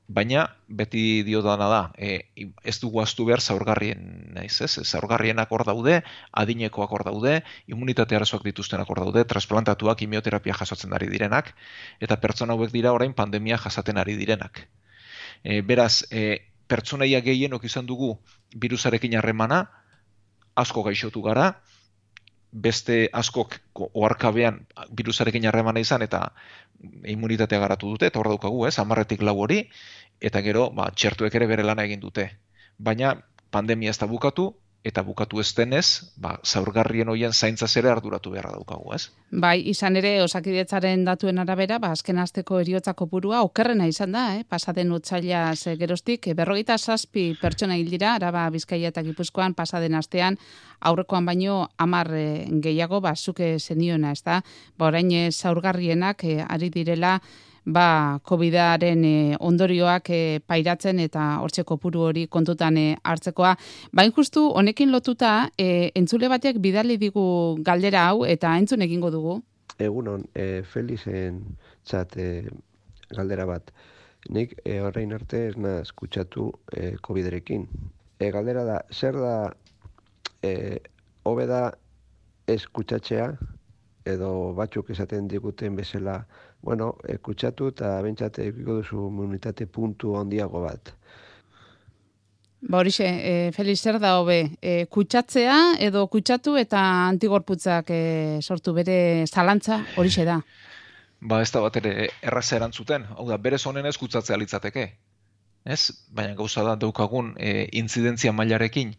baina 0.08 0.44
beti 0.68 1.22
dio 1.24 1.40
dana 1.42 1.68
da, 1.68 1.80
e, 1.96 2.28
ez 2.62 2.76
dugu 2.80 3.00
astu 3.00 3.24
behar 3.24 3.40
zaurgarrien, 3.40 4.00
naiz 4.36 4.60
ez? 4.60 4.72
Zaurgarrienak 4.84 5.52
hor 5.52 5.64
daude, 5.64 6.02
adinekoak 6.32 6.92
hor 6.92 7.04
daude, 7.04 7.38
immunitate 7.66 8.16
arazoak 8.16 8.44
dituztenak 8.44 8.90
hor 8.90 9.00
daude, 9.00 9.24
transplantatuak 9.24 9.98
kimioterapia 9.98 10.56
jasotzen 10.60 10.92
ari 10.92 11.08
direnak, 11.08 11.54
eta 12.00 12.20
pertsona 12.20 12.52
hauek 12.52 12.72
dira 12.72 12.92
orain 12.92 13.14
pandemia 13.14 13.58
jasaten 13.58 13.98
ari 13.98 14.16
direnak. 14.20 14.66
E, 15.42 15.62
beraz, 15.62 16.04
e, 16.10 16.40
pertsonaia 16.68 17.20
gehienok 17.24 17.64
izan 17.64 17.86
dugu 17.86 18.18
virusarekin 18.56 19.16
harremana, 19.16 19.64
asko 20.54 20.84
gaixotu 20.84 21.22
gara, 21.22 21.54
beste 22.54 23.08
askok 23.12 23.56
oarkabean 23.74 24.60
virusarekin 24.96 25.46
harremana 25.50 25.82
izan 25.82 26.02
eta 26.06 26.28
immunitatea 27.10 27.58
garatu 27.58 27.90
dute, 27.94 28.06
eta 28.06 28.20
hor 28.20 28.30
daukagu, 28.34 28.66
ez, 28.68 28.78
amarretik 28.78 29.22
lau 29.22 29.36
hori, 29.42 29.64
eta 30.20 30.42
gero, 30.44 30.68
ba, 30.70 30.90
txertuek 30.94 31.34
ere 31.34 31.48
bere 31.50 31.64
lana 31.66 31.86
egin 31.88 32.00
dute. 32.00 32.28
Baina, 32.78 33.14
pandemia 33.50 33.90
ez 33.90 33.98
da 33.98 34.06
bukatu, 34.10 34.52
eta 34.84 35.02
bukatu 35.02 35.40
ez 35.40 35.48
denez, 35.56 36.12
ba, 36.20 36.34
zaurgarrien 36.44 37.08
hoien 37.08 37.32
zaintza 37.32 37.66
zere 37.66 37.88
arduratu 37.88 38.30
beharra 38.34 38.52
daukagu, 38.52 38.92
ez? 38.92 39.08
Bai, 39.30 39.56
izan 39.72 39.96
ere, 39.96 40.12
osakidetzaren 40.22 41.06
datuen 41.08 41.40
arabera, 41.40 41.78
ba, 41.80 41.90
azken 41.96 42.20
azteko 42.20 42.60
eriotzako 42.60 43.06
burua, 43.08 43.40
okerrena 43.48 43.88
izan 43.88 44.12
da, 44.12 44.26
eh? 44.36 44.44
pasaden 44.48 44.92
utzaila 44.92 45.46
geroztik, 45.80 46.28
berrogeita 46.36 46.76
saspi 46.76 47.30
pertsona 47.40 47.78
hil 47.80 47.88
dira, 47.90 48.12
araba 48.18 48.44
bizkaia 48.52 48.92
eta 48.92 49.02
gipuzkoan, 49.06 49.56
pasaden 49.56 49.96
astean, 49.96 50.36
aurrekoan 50.84 51.24
baino 51.24 51.70
amar 51.78 52.12
eh, 52.12 52.44
gehiago, 52.68 53.00
ba, 53.00 53.16
zuke 53.16 53.56
zeniona, 53.58 54.12
ez 54.12 54.22
da? 54.22 54.42
Ba, 54.76 54.92
orain 54.92 55.10
eh, 55.16 55.30
zaurgarrienak 55.32 56.28
eh, 56.28 56.44
ari 56.44 56.68
direla, 56.68 57.16
ba, 57.64 58.20
COVID-aren 58.22 59.04
e, 59.04 59.36
ondorioak 59.40 60.10
e, 60.10 60.20
pairatzen 60.46 61.00
eta 61.00 61.24
hortzeko 61.42 61.78
puru 61.80 62.04
hori 62.08 62.26
kontutan 62.28 62.76
e, 62.76 62.86
hartzekoa. 63.02 63.54
Bain 63.92 64.12
justu, 64.12 64.46
honekin 64.52 64.92
lotuta, 64.92 65.50
e, 65.58 65.90
entzule 65.96 66.28
batek 66.28 66.60
bidali 66.60 66.98
digu 67.00 67.24
galdera 67.64 68.08
hau 68.10 68.24
eta 68.24 68.56
entzun 68.58 68.84
egingo 68.84 69.10
dugu. 69.10 69.40
Egunon, 69.78 70.28
e, 70.34 70.62
Felizen 70.70 71.40
txat 71.84 72.16
e, 72.16 72.28
galdera 73.14 73.46
bat. 73.48 73.72
Nik 74.32 74.54
e, 74.64 74.78
horrein 74.80 75.12
arte 75.12 75.48
ez 75.48 75.56
naz 75.56 75.90
kutsatu 75.92 76.50
e, 76.72 76.94
COVID-erekin. 77.04 77.66
E, 78.20 78.30
galdera 78.30 78.64
da, 78.64 78.78
zer 78.92 79.18
da 79.20 79.34
e, 80.44 80.80
hobeda 81.24 81.72
ez 82.46 82.62
kutsatzea 82.68 83.32
edo 84.04 84.52
batzuk 84.56 84.90
esaten 84.92 85.28
diguten 85.28 85.76
bezala 85.76 86.18
bueno, 86.64 86.94
ekutsatu 87.12 87.68
eta 87.74 87.94
bentsate 88.02 88.48
ekiko 88.48 88.78
duzu 88.80 89.06
immunitate 89.10 89.66
puntu 89.68 90.14
handiago 90.16 90.62
bat. 90.64 90.94
Ba 92.64 92.80
horixe, 92.80 93.04
e, 93.04 93.32
Felix, 93.52 93.82
zer 93.84 93.98
da 94.00 94.14
hobe, 94.20 94.38
e, 94.62 94.86
kutsatzea 94.96 95.56
edo 95.84 96.06
kutsatu 96.08 96.56
eta 96.56 96.80
antigorputzak 97.10 97.90
e, 97.92 98.00
sortu 98.40 98.72
bere 98.72 98.96
zalantza 99.26 99.82
horixe 100.00 100.24
da? 100.24 100.38
Ba 101.20 101.42
ez 101.44 101.50
da 101.52 101.60
bat 101.60 101.76
ere 101.76 102.08
erraza 102.22 102.56
erantzuten, 102.56 103.04
hau 103.18 103.28
da, 103.28 103.36
bere 103.36 103.58
zonen 103.58 103.84
ez 103.84 103.98
kutsatzea 104.00 104.40
litzateke. 104.40 104.86
Ez? 105.64 105.92
Baina 106.08 106.32
gauza 106.40 106.64
da 106.64 106.78
daukagun 106.80 107.34
e, 107.36 107.68
intzidentzia 107.76 108.32
mailarekin 108.32 108.96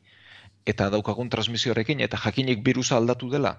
eta 0.66 0.92
daukagun 0.94 1.30
transmisioarekin 1.34 2.02
eta 2.06 2.22
jakinik 2.22 2.62
birusa 2.66 2.98
aldatu 2.98 3.30
dela 3.34 3.58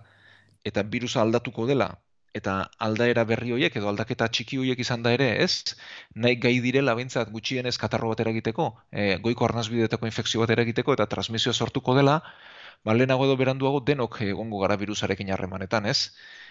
eta 0.66 0.82
birusa 0.82 1.22
aldatuko 1.22 1.66
dela 1.66 1.90
eta 2.38 2.54
aldaera 2.86 3.24
berri 3.30 3.52
horiek 3.56 3.76
edo 3.80 3.88
aldaketa 3.90 4.28
txiki 4.36 4.58
horiek 4.62 4.80
izan 4.84 5.04
da 5.06 5.12
ere, 5.16 5.28
ez? 5.44 5.76
Nahi 6.24 6.36
gai 6.42 6.54
direla 6.64 6.94
bentsat 6.98 7.30
gutxienez 7.36 7.76
katarro 7.82 8.10
bat 8.12 8.20
eragiteko, 8.24 8.66
e, 8.92 9.06
goiko 9.26 9.46
arnazbideetako 9.48 10.10
infekzio 10.10 10.42
bat 10.44 10.52
eragiteko 10.56 10.96
eta 10.96 11.06
transmisio 11.14 11.52
sortuko 11.52 11.96
dela, 11.98 12.16
ba, 12.84 12.94
lehenago 12.94 13.26
edo 13.28 13.36
beranduago 13.42 13.80
denok 13.90 14.20
egongo 14.28 14.60
gara 14.64 14.76
virusarekin 14.82 15.32
harremanetan, 15.36 15.86
ez? 15.92 15.98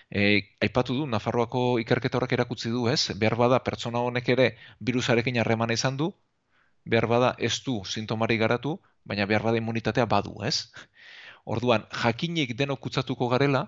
E, 0.09 0.23
aipatu 0.67 0.97
du, 0.99 1.05
Nafarroako 1.13 1.65
ikerketa 1.83 2.19
horrek 2.19 2.35
erakutzi 2.39 2.71
du, 2.73 2.87
ez? 2.91 3.11
Behar 3.21 3.37
bada 3.43 3.61
pertsona 3.69 4.01
honek 4.09 4.29
ere 4.37 4.49
virusarekin 4.89 5.39
harremana 5.43 5.77
izan 5.79 5.97
du, 6.01 6.11
behar 6.85 7.07
bada 7.09 7.35
ez 7.49 7.55
du 7.65 7.79
sintomari 7.85 8.37
garatu, 8.37 8.75
baina 9.05 9.25
behar 9.25 9.43
bada 9.49 9.61
immunitatea 9.61 10.05
badu, 10.05 10.35
ez? 10.45 10.71
Orduan, 11.45 11.85
jakinik 12.03 12.55
denok 12.57 12.81
kutsatuko 12.87 13.29
garela, 13.29 13.65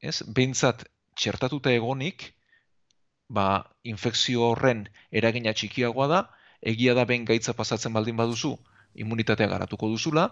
ez? 0.00 0.22
Beintzat 0.36 0.84
txertatuta 1.14 1.72
egonik, 1.72 2.32
ba, 3.28 3.46
infekzio 3.82 4.50
horren 4.50 4.88
eragina 5.10 5.52
txikiagoa 5.52 6.08
da, 6.10 6.20
egia 6.74 6.94
da 6.94 7.04
ben 7.08 7.24
gaitza 7.28 7.54
pasatzen 7.54 7.92
baldin 7.92 8.16
baduzu, 8.16 8.54
immunitatea 8.94 9.48
garatuko 9.50 9.88
duzula, 9.92 10.28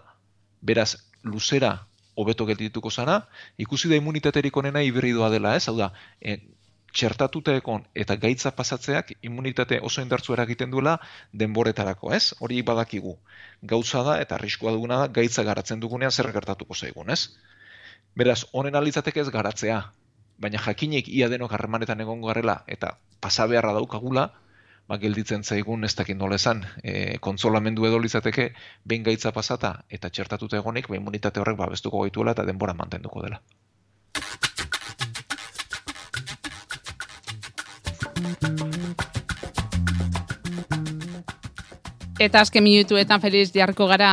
beraz, 0.61 0.95
luzera 1.23 1.73
hobeto 2.15 2.45
geldituko 2.45 2.91
zara, 2.91 3.21
ikusi 3.57 3.89
da 3.89 3.97
immunitaterik 3.99 4.57
onena 4.57 4.83
hibridoa 4.85 5.29
dela, 5.33 5.55
ez? 5.57 5.67
Hau 5.67 5.75
da, 5.77 5.89
e, 6.21 6.37
txertatuta 6.93 7.55
egon 7.57 7.87
eta 7.97 8.15
gaitza 8.21 8.51
pasatzeak 8.53 9.15
immunitate 9.29 9.79
oso 9.89 10.03
indartzu 10.05 10.35
eragiten 10.35 10.69
duela 10.73 10.99
denboretarako, 11.43 12.11
ez? 12.13 12.35
Hori 12.39 12.61
badakigu. 12.61 13.15
Gauza 13.73 14.03
da 14.05 14.19
eta 14.21 14.37
arriskua 14.37 14.75
duguna 14.75 14.99
da 15.01 15.09
gaitza 15.17 15.45
garatzen 15.47 15.81
dugunean 15.81 16.11
zer 16.11 16.29
gertatuko 16.35 16.77
zaigun, 16.77 17.09
ez? 17.09 17.33
Beraz, 18.15 18.43
honen 18.53 18.77
alitzateke 18.77 19.23
ez 19.23 19.33
garatzea, 19.33 19.79
baina 20.37 20.59
jakinik 20.59 21.07
ia 21.07 21.29
denok 21.29 21.53
harremanetan 21.53 22.01
egongo 22.01 22.27
garela 22.27 22.63
eta 22.67 22.97
pasa 23.21 23.47
beharra 23.47 23.73
daukagula, 23.73 24.31
ba, 24.87 24.97
gelditzen 24.99 25.43
zaigun 25.43 25.83
ez 25.87 25.95
dakit 25.95 26.17
nola 26.17 26.35
esan, 26.35 26.63
e, 26.83 27.17
kontsolamendu 27.23 27.85
edo 27.87 27.99
litzateke, 28.03 28.49
behin 28.85 29.03
gaitza 29.03 29.31
pasata 29.31 29.77
eta 29.89 30.09
txertatuta 30.09 30.59
egonik, 30.59 30.89
ba, 30.89 30.99
immunitate 30.99 31.39
horrek 31.39 31.57
babestuko 31.57 32.03
gaituela 32.03 32.35
eta 32.35 32.45
denbora 32.45 32.73
mantenduko 32.73 33.23
dela. 33.23 33.39
Eta 42.23 42.39
azken 42.39 42.63
minutuetan 42.63 43.19
feliz 43.19 43.49
jarko 43.51 43.87
gara 43.89 44.09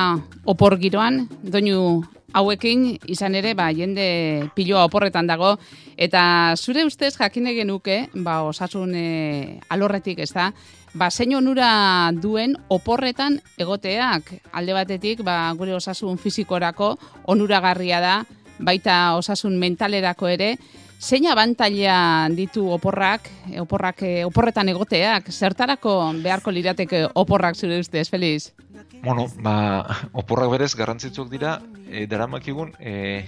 opor 0.49 0.75
giroan, 0.81 1.29
doinu 1.43 2.03
hauekin 2.33 2.99
izan 3.11 3.35
ere 3.35 3.55
ba, 3.55 3.71
jende 3.73 4.49
piloa 4.55 4.85
oporretan 4.89 5.27
dago. 5.27 5.57
Eta 5.97 6.55
zure 6.57 6.85
ustez 6.85 7.15
jakine 7.17 7.55
genuke 7.55 8.07
ba, 8.15 8.43
osasun 8.49 8.95
e, 8.95 9.61
alorretik 9.69 10.21
ez 10.25 10.33
da 10.33 10.51
ba, 10.95 11.11
zein 11.11 11.35
onura 11.37 12.11
duen 12.17 12.57
oporretan 12.69 13.41
egoteak. 13.59 14.35
Alde 14.53 14.77
batetik 14.77 15.25
ba, 15.27 15.53
gure 15.59 15.75
osasun 15.79 16.19
fizikorako 16.19 16.97
onuragarria 17.31 18.01
da. 18.01 18.15
Baita 18.61 19.17
osasun 19.17 19.57
mentalerako 19.59 20.29
ere 20.29 20.55
Zein 21.01 21.25
abantaila 21.33 22.29
ditu 22.37 22.67
oporrak, 22.69 23.31
oporrak, 23.63 24.03
e, 24.05 24.25
oporretan 24.29 24.69
egoteak, 24.69 25.31
zertarako 25.33 25.95
beharko 26.21 26.53
lirateke 26.53 27.07
oporrak 27.17 27.57
zure 27.57 27.79
ustez, 27.81 28.11
Feliz? 28.13 28.53
Bueno, 29.01 29.25
ba, 29.41 29.87
oporrak 30.13 30.51
berez 30.53 30.75
garrantzitsuk 30.77 31.31
dira, 31.33 31.55
e, 31.89 32.05
daramakigun 32.07 32.75
e, 32.79 33.25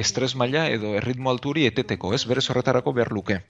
estres 0.00 0.32
maila 0.32 0.64
edo 0.72 0.94
erritmo 0.96 1.28
alturi 1.28 1.66
eteteko, 1.68 2.14
ez? 2.16 2.22
Berez 2.24 2.46
horretarako 2.48 2.94
behar 2.96 3.12
luke. 3.12 3.42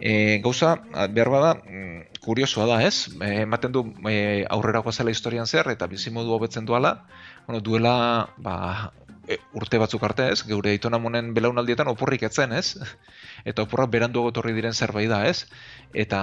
E, 0.00 0.40
gauza, 0.42 0.74
behar 1.14 1.30
bada, 1.30 1.52
mm, 1.62 2.18
kuriosoa 2.26 2.66
da, 2.66 2.80
ez? 2.82 3.06
Ematen 3.22 3.70
du 3.70 3.84
e, 4.10 4.44
aurrera 4.50 4.82
guazela 4.82 5.14
historian 5.14 5.46
zer, 5.46 5.70
eta 5.70 5.86
bizimodu 5.86 6.34
hobetzen 6.34 6.66
duela, 6.66 6.96
bueno, 7.46 7.62
duela, 7.62 7.94
ba, 8.36 8.90
e, 9.28 9.38
urte 9.58 9.78
batzuk 9.78 10.02
arte, 10.06 10.30
ez? 10.32 10.42
Geure 10.46 10.72
aitona 10.74 10.98
monen 11.02 11.32
belaunaldietan 11.36 11.90
oporrik 11.92 12.24
etzen, 12.28 12.52
ez? 12.52 12.74
Eta 13.44 13.66
oporrak 13.66 13.92
berandu 13.92 14.24
etorri 14.30 14.54
diren 14.56 14.74
zerbait 14.74 15.10
da, 15.10 15.24
ez? 15.28 15.46
Eta 15.94 16.22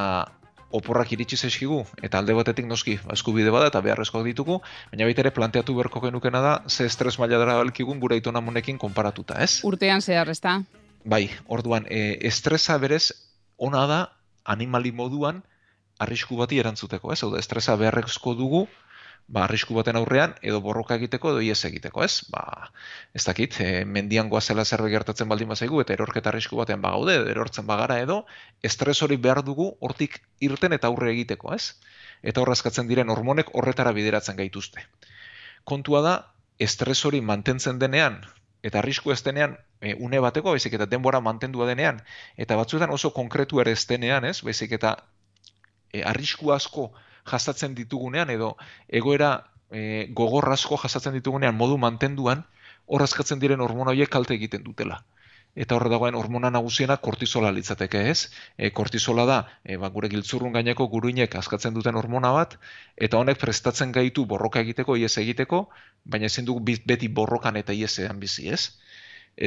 oporrak 0.75 1.11
iritsi 1.15 1.37
zaizkigu, 1.37 1.79
eta 2.05 2.19
alde 2.21 2.35
batetik 2.37 2.67
noski, 2.69 2.99
ba, 3.01 3.15
eskubide 3.17 3.49
bada 3.53 3.71
eta 3.71 3.81
beharrezkoak 3.81 4.25
ditugu, 4.27 4.59
baina 4.91 5.07
baita 5.09 5.23
ere 5.23 5.31
planteatu 5.33 5.73
beharko 5.77 6.03
genukena 6.03 6.41
da, 6.45 6.51
ze 6.67 6.85
estres 6.85 7.17
maila 7.19 7.39
dara 7.41 7.57
balkigun 7.57 7.99
gure 7.99 8.19
aitonamunekin 8.19 8.77
konparatuta, 8.77 9.39
ez? 9.41 9.63
Urtean 9.65 10.05
zehar, 10.05 10.29
ez 10.29 10.39
da? 10.43 10.59
Bai, 11.09 11.23
orduan, 11.47 11.87
e, 11.89 12.19
estresa 12.29 12.77
berez, 12.77 13.13
ona 13.57 13.87
da, 13.89 13.99
animali 14.45 14.91
moduan, 14.91 15.41
arrisku 15.99 16.37
bati 16.37 16.61
erantzuteko, 16.61 17.13
ez? 17.15 17.23
Hau 17.23 17.31
da, 17.33 17.41
estresa 17.41 17.75
beharrezko 17.79 18.35
dugu, 18.37 18.67
ba, 19.29 19.43
arrisku 19.45 19.75
baten 19.77 19.97
aurrean, 19.99 20.33
edo 20.41 20.59
borroka 20.65 20.95
egiteko, 20.97 21.35
edo 21.35 21.41
ies 21.45 21.59
egiteko, 21.67 22.01
ez? 22.03 22.25
Ba, 22.33 22.71
ez 23.13 23.23
dakit, 23.27 23.59
e, 23.61 23.83
mendian 23.85 24.29
goazela 24.31 24.65
zerbait 24.65 24.95
gertatzen 24.95 25.29
baldin 25.29 25.51
bazaigu, 25.53 25.81
eta 25.83 25.93
erorketa 25.93 26.31
arrisku 26.33 26.57
batean 26.57 26.81
bagaude, 26.81 27.15
edo 27.19 27.29
erortzen 27.35 27.67
bagara 27.69 27.99
edo, 28.01 28.23
estres 28.65 28.97
hori 29.05 29.19
behar 29.21 29.43
dugu 29.45 29.69
hortik 29.85 30.17
irten 30.49 30.73
eta 30.73 30.89
aurre 30.89 31.11
egiteko, 31.13 31.53
ez? 31.53 31.77
Eta 32.25 32.41
horrazkatzen 32.41 32.89
diren 32.89 33.13
hormonek 33.13 33.53
horretara 33.53 33.93
bideratzen 33.95 34.39
gaituzte. 34.39 34.87
Kontua 35.63 36.01
da, 36.05 36.15
estres 36.57 36.97
hori 37.05 37.21
mantentzen 37.21 37.77
denean, 37.79 38.17
eta 38.65 38.81
arrisku 38.81 39.13
ez 39.13 39.21
denean, 39.23 39.53
e, 39.79 39.93
une 39.93 40.23
bateko, 40.25 40.55
baizik 40.57 40.73
eta 40.79 40.89
denbora 40.89 41.21
mantendua 41.21 41.69
denean, 41.69 42.01
eta 42.35 42.57
batzuetan 42.57 42.89
oso 42.97 43.13
konkretu 43.13 43.61
ere 43.61 43.77
ez 43.77 43.85
denean, 43.85 44.25
ez? 44.25 44.39
Baizik 44.41 44.73
eta 44.79 44.95
e, 45.93 46.01
arrisku 46.01 46.49
asko 46.55 46.89
jasatzen 47.25 47.75
ditugunean 47.75 48.29
edo 48.29 48.55
egoera 48.87 49.31
e, 49.71 50.07
gogor 50.15 50.51
asko 50.53 50.77
jasatzen 50.77 51.13
ditugunean 51.13 51.55
modu 51.55 51.77
mantenduan 51.77 52.43
horrazkatzen 52.89 53.39
diren 53.39 53.61
hormona 53.61 53.93
horiek 53.93 54.09
kalte 54.09 54.35
egiten 54.35 54.63
dutela. 54.65 55.03
Eta 55.59 55.75
horre 55.75 55.89
dagoen 55.89 56.15
hormona 56.15 56.51
nagusiena 56.53 56.97
kortisola 57.01 57.49
litzateke 57.51 58.01
ez. 58.09 58.29
E, 58.57 58.69
kortisola 58.79 59.25
da, 59.25 59.39
e, 59.63 59.77
ba, 59.81 59.89
gure 59.95 60.09
giltzurrun 60.11 60.53
gaineko 60.53 60.87
guruinek 60.93 61.35
askatzen 61.41 61.73
duten 61.73 61.97
hormona 61.97 62.31
bat, 62.35 62.55
eta 63.07 63.17
honek 63.17 63.39
prestatzen 63.41 63.91
gaitu 63.95 64.25
borroka 64.29 64.61
egiteko, 64.61 64.95
ies 64.97 65.17
egiteko, 65.17 65.63
baina 66.05 66.29
ezin 66.29 66.45
dugu 66.45 66.77
beti 66.91 67.09
borrokan 67.09 67.57
eta 67.61 67.73
iesean 67.73 68.21
bizi 68.21 68.49
ez. 68.49 68.61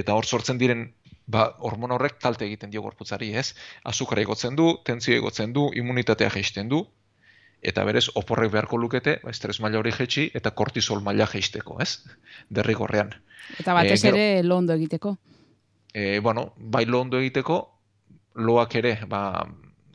Eta 0.03 0.15
hor 0.19 0.27
sortzen 0.27 0.59
diren 0.59 0.89
ba, 1.27 1.47
hormona 1.71 1.95
horrek 1.95 2.19
kalte 2.21 2.47
egiten 2.49 2.71
dio 2.71 2.83
gorputzari 2.83 3.33
ez. 3.39 3.53
Azukara 3.85 4.27
egotzen 4.27 4.59
du, 4.59 4.73
tentzio 4.85 5.15
egotzen 5.17 5.55
du, 5.55 5.69
immunitatea 5.83 6.31
jaisten 6.35 6.69
du, 6.69 6.85
eta 7.62 7.85
berez 7.87 8.09
oporrek 8.18 8.51
beharko 8.53 8.79
lukete, 8.79 9.18
ba, 9.22 9.31
estres 9.31 9.61
maila 9.62 9.79
hori 9.79 9.92
jetxi, 9.94 10.29
eta 10.35 10.51
kortisol 10.59 11.03
maila 11.07 11.29
jeisteko, 11.31 11.79
ez? 11.81 12.03
Derrigorrean. 12.51 13.14
Eta 13.59 13.75
batez 13.77 14.03
e, 14.03 14.09
ere 14.11 14.25
londo 14.42 14.75
egiteko. 14.75 15.16
E, 15.94 16.18
bueno, 16.20 16.53
bai 16.57 16.85
londo 16.87 17.20
egiteko, 17.22 17.61
loak 18.35 18.75
ere, 18.81 18.96
ba, 19.09 19.22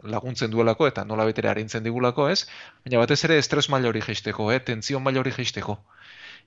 laguntzen 0.08 0.51
duelako 0.53 0.88
eta 0.88 1.03
nola 1.06 1.25
betere 1.27 1.49
harintzen 1.51 1.84
digulako, 1.84 2.30
ez? 2.32 2.45
Baina 2.86 3.03
batez 3.03 3.19
ere 3.27 3.38
estres 3.41 3.67
maila 3.73 3.91
hori 3.91 4.03
jeisteko, 4.06 4.51
eh? 4.53 4.60
tentzio 4.63 5.01
maila 5.03 5.23
hori 5.23 5.36
jeisteko. 5.36 5.77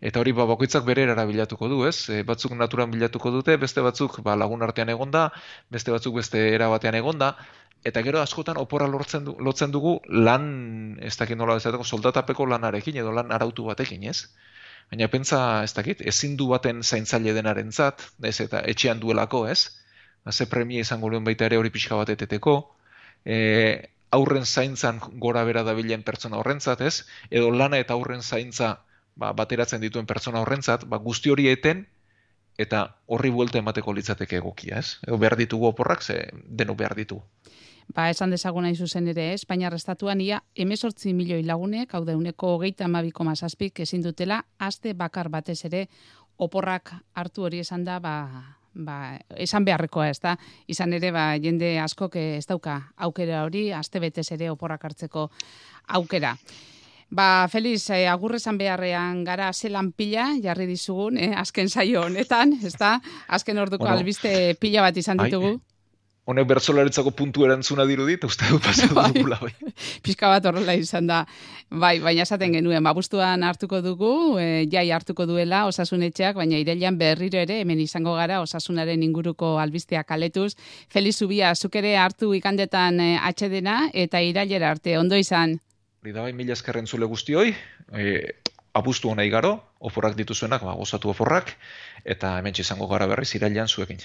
Eta 0.01 0.21
hori 0.21 0.33
ba, 0.33 0.47
bakoitzak 0.49 0.85
bere 0.89 1.03
erara 1.05 1.27
bilatuko 1.29 1.69
du, 1.69 1.83
ez? 1.85 2.09
E, 2.09 2.23
batzuk 2.29 2.55
naturan 2.57 2.91
bilatuko 2.93 3.33
dute, 3.35 3.57
beste 3.61 3.83
batzuk 3.85 4.21
ba, 4.25 4.37
lagun 4.43 4.65
artean 4.65 4.89
egonda, 4.89 5.27
beste 5.77 5.93
batzuk 5.93 6.17
beste 6.23 6.41
era 6.55 6.71
batean 6.73 6.97
egonda, 6.97 7.35
eta 7.85 8.03
gero 8.07 8.23
askotan 8.23 8.57
opora 8.61 8.89
lortzen 8.89 9.29
du, 9.29 9.37
lotzen 9.45 9.75
dugu 9.77 9.99
lan, 10.09 10.47
ez 11.05 11.13
dakit 11.21 11.37
nola 11.37 11.59
bezateko, 11.61 11.85
soldatapeko 11.85 12.49
lanarekin 12.49 12.97
edo 13.05 13.13
lan 13.13 13.33
arautu 13.37 13.69
batekin, 13.69 14.09
ez? 14.09 14.25
Baina 14.91 15.09
pentsa, 15.13 15.39
ez 15.69 15.75
dakit, 15.77 16.01
ezin 16.13 16.37
du 16.41 16.49
baten 16.49 16.83
zaintzaile 16.83 17.37
denaren 17.37 17.71
zat, 17.71 18.09
ez 18.25 18.39
eta 18.41 18.65
etxean 18.73 19.01
duelako, 19.05 19.47
ez? 19.53 19.61
Ba, 20.25 20.33
ze 20.33 20.49
premia 20.49 20.81
izango 20.81 21.13
luen 21.13 21.29
baita 21.29 21.45
ere 21.45 21.61
hori 21.61 21.71
pixka 21.77 22.01
bat 22.01 22.09
eteteko, 22.17 22.57
e, 23.25 23.37
aurren 24.17 24.47
zaintzan 24.49 24.99
gora 25.23 25.45
bera 25.45 25.63
dabilen 25.63 26.03
pertsona 26.09 26.41
horrentzat, 26.41 26.81
ez? 26.81 27.05
Edo 27.31 27.53
lana 27.53 27.79
eta 27.85 27.95
aurren 27.95 28.25
zaintza 28.25 28.79
ba, 29.21 29.33
bateratzen 29.37 29.83
dituen 29.85 30.09
pertsona 30.09 30.41
horrentzat, 30.41 30.87
ba, 30.89 30.99
guzti 31.05 31.31
hori 31.31 31.49
eten, 31.53 31.85
eta 32.61 32.85
horri 33.07 33.31
buelta 33.33 33.61
emateko 33.61 33.95
litzateke 33.97 34.41
egokia, 34.41 34.81
ez? 34.81 34.99
Edo 35.07 35.19
behar 35.21 35.37
ditugu 35.39 35.69
oporrak, 35.71 36.03
ze 36.03 36.23
deno 36.45 36.75
behar 36.77 36.97
ditugu. 36.99 37.23
Ba, 37.91 38.07
esan 38.11 38.31
dezagun 38.31 38.63
nahi 38.67 38.77
zuzen 38.77 39.09
ere, 39.11 39.33
Espainiar 39.35 39.75
estatuan 39.75 40.21
ia 40.23 40.43
emezortzi 40.55 41.15
milioi 41.17 41.43
lagunek, 41.43 41.95
hau 41.95 42.05
dauneko 42.07 42.55
hogeita 42.55 42.87
amabiko 42.87 43.27
mazazpik 43.27 43.81
ezin 43.83 44.05
dutela, 44.05 44.45
aste 44.59 44.95
bakar 44.95 45.29
batez 45.29 45.59
ere 45.67 45.87
oporrak 46.39 46.93
hartu 47.19 47.49
hori 47.49 47.61
esan 47.65 47.85
da, 47.85 47.99
ba, 48.01 48.15
ba, 48.75 49.19
esan 49.37 49.67
beharrekoa 49.67 50.09
ez 50.13 50.21
da, 50.23 50.37
izan 50.71 50.95
ere, 50.97 51.11
ba, 51.13 51.33
jende 51.43 51.79
askok 51.83 52.17
ez 52.21 52.47
dauka 52.47 52.77
aukera 52.97 53.43
hori, 53.45 53.71
aste 53.75 54.01
betez 54.01 54.29
ere 54.37 54.53
oporrak 54.53 54.87
hartzeko 54.87 55.31
aukera. 55.99 56.37
Ba, 57.11 57.49
Feliz, 57.51 57.89
eh, 57.91 58.07
agurrezan 58.09 58.59
beharrean 58.59 59.25
gara 59.25 59.53
zelan 59.53 59.91
pila, 59.93 60.29
jarri 60.43 60.67
dizugun, 60.67 61.19
eh, 61.19 61.33
azken 61.37 61.69
saio 61.69 62.05
honetan, 62.07 62.55
ez 62.63 62.77
da? 62.79 63.01
Azken 63.29 63.59
orduko 63.59 63.85
bueno, 63.85 63.99
albiste 63.99 64.55
pila 64.61 64.83
bat 64.87 64.97
izan 64.97 65.19
ditugu 65.19 65.59
honek 66.31 66.47
bertzolaritzako 66.47 67.13
puntu 67.17 67.45
erantzuna 67.47 67.85
dirudi, 67.89 68.15
eta 68.19 68.29
uste 68.31 68.49
dut 68.51 68.63
pasatu 68.65 68.95
bai. 68.99 69.09
dugula, 69.15 69.39
bai. 69.43 69.73
Pizka 70.05 70.31
bat 70.31 70.47
horrela 70.47 70.75
izan 70.79 71.09
da, 71.11 71.23
bai, 71.71 71.97
baina 72.05 72.27
esaten 72.27 72.55
genuen, 72.55 72.85
babustuan 72.87 73.45
hartuko 73.47 73.81
dugu, 73.85 74.13
e, 74.43 74.67
jai 74.71 74.87
hartuko 74.95 75.27
duela 75.31 75.65
osasunetxeak, 75.71 76.39
baina 76.39 76.61
irelian 76.61 76.99
berriro 77.01 77.41
ere, 77.41 77.61
hemen 77.65 77.81
izango 77.83 78.15
gara 78.19 78.41
osasunaren 78.45 79.03
inguruko 79.07 79.57
albizteak 79.63 80.13
aletuz. 80.17 80.53
Feliz 80.93 81.17
Zubia, 81.19 81.55
zuk 81.55 81.81
ere 81.81 81.97
hartu 81.99 82.35
ikandetan 82.39 83.01
e, 83.01 83.11
atxedena, 83.19 83.83
eta 84.07 84.23
irailera 84.23 84.71
arte, 84.77 84.99
ondo 85.01 85.19
izan? 85.19 85.59
Hori 86.01 86.15
da 86.17 86.23
bai, 86.25 86.33
mila 86.33 86.55
eskerren 86.57 86.87
zule 86.89 87.05
guztioi, 87.09 87.51
e, 87.93 88.05
abustu 88.81 89.11
hona 89.11 89.27
igaro, 89.29 89.51
oporrak 89.91 90.15
dituzuenak, 90.17 90.63
ba, 90.65 90.73
gozatu 90.79 91.11
oporrak, 91.13 91.51
eta 92.15 92.31
hemen 92.39 92.57
izango 92.63 92.89
gara 92.89 93.09
berriz 93.11 93.29
irailan 93.37 93.69
zuekin. 93.69 94.01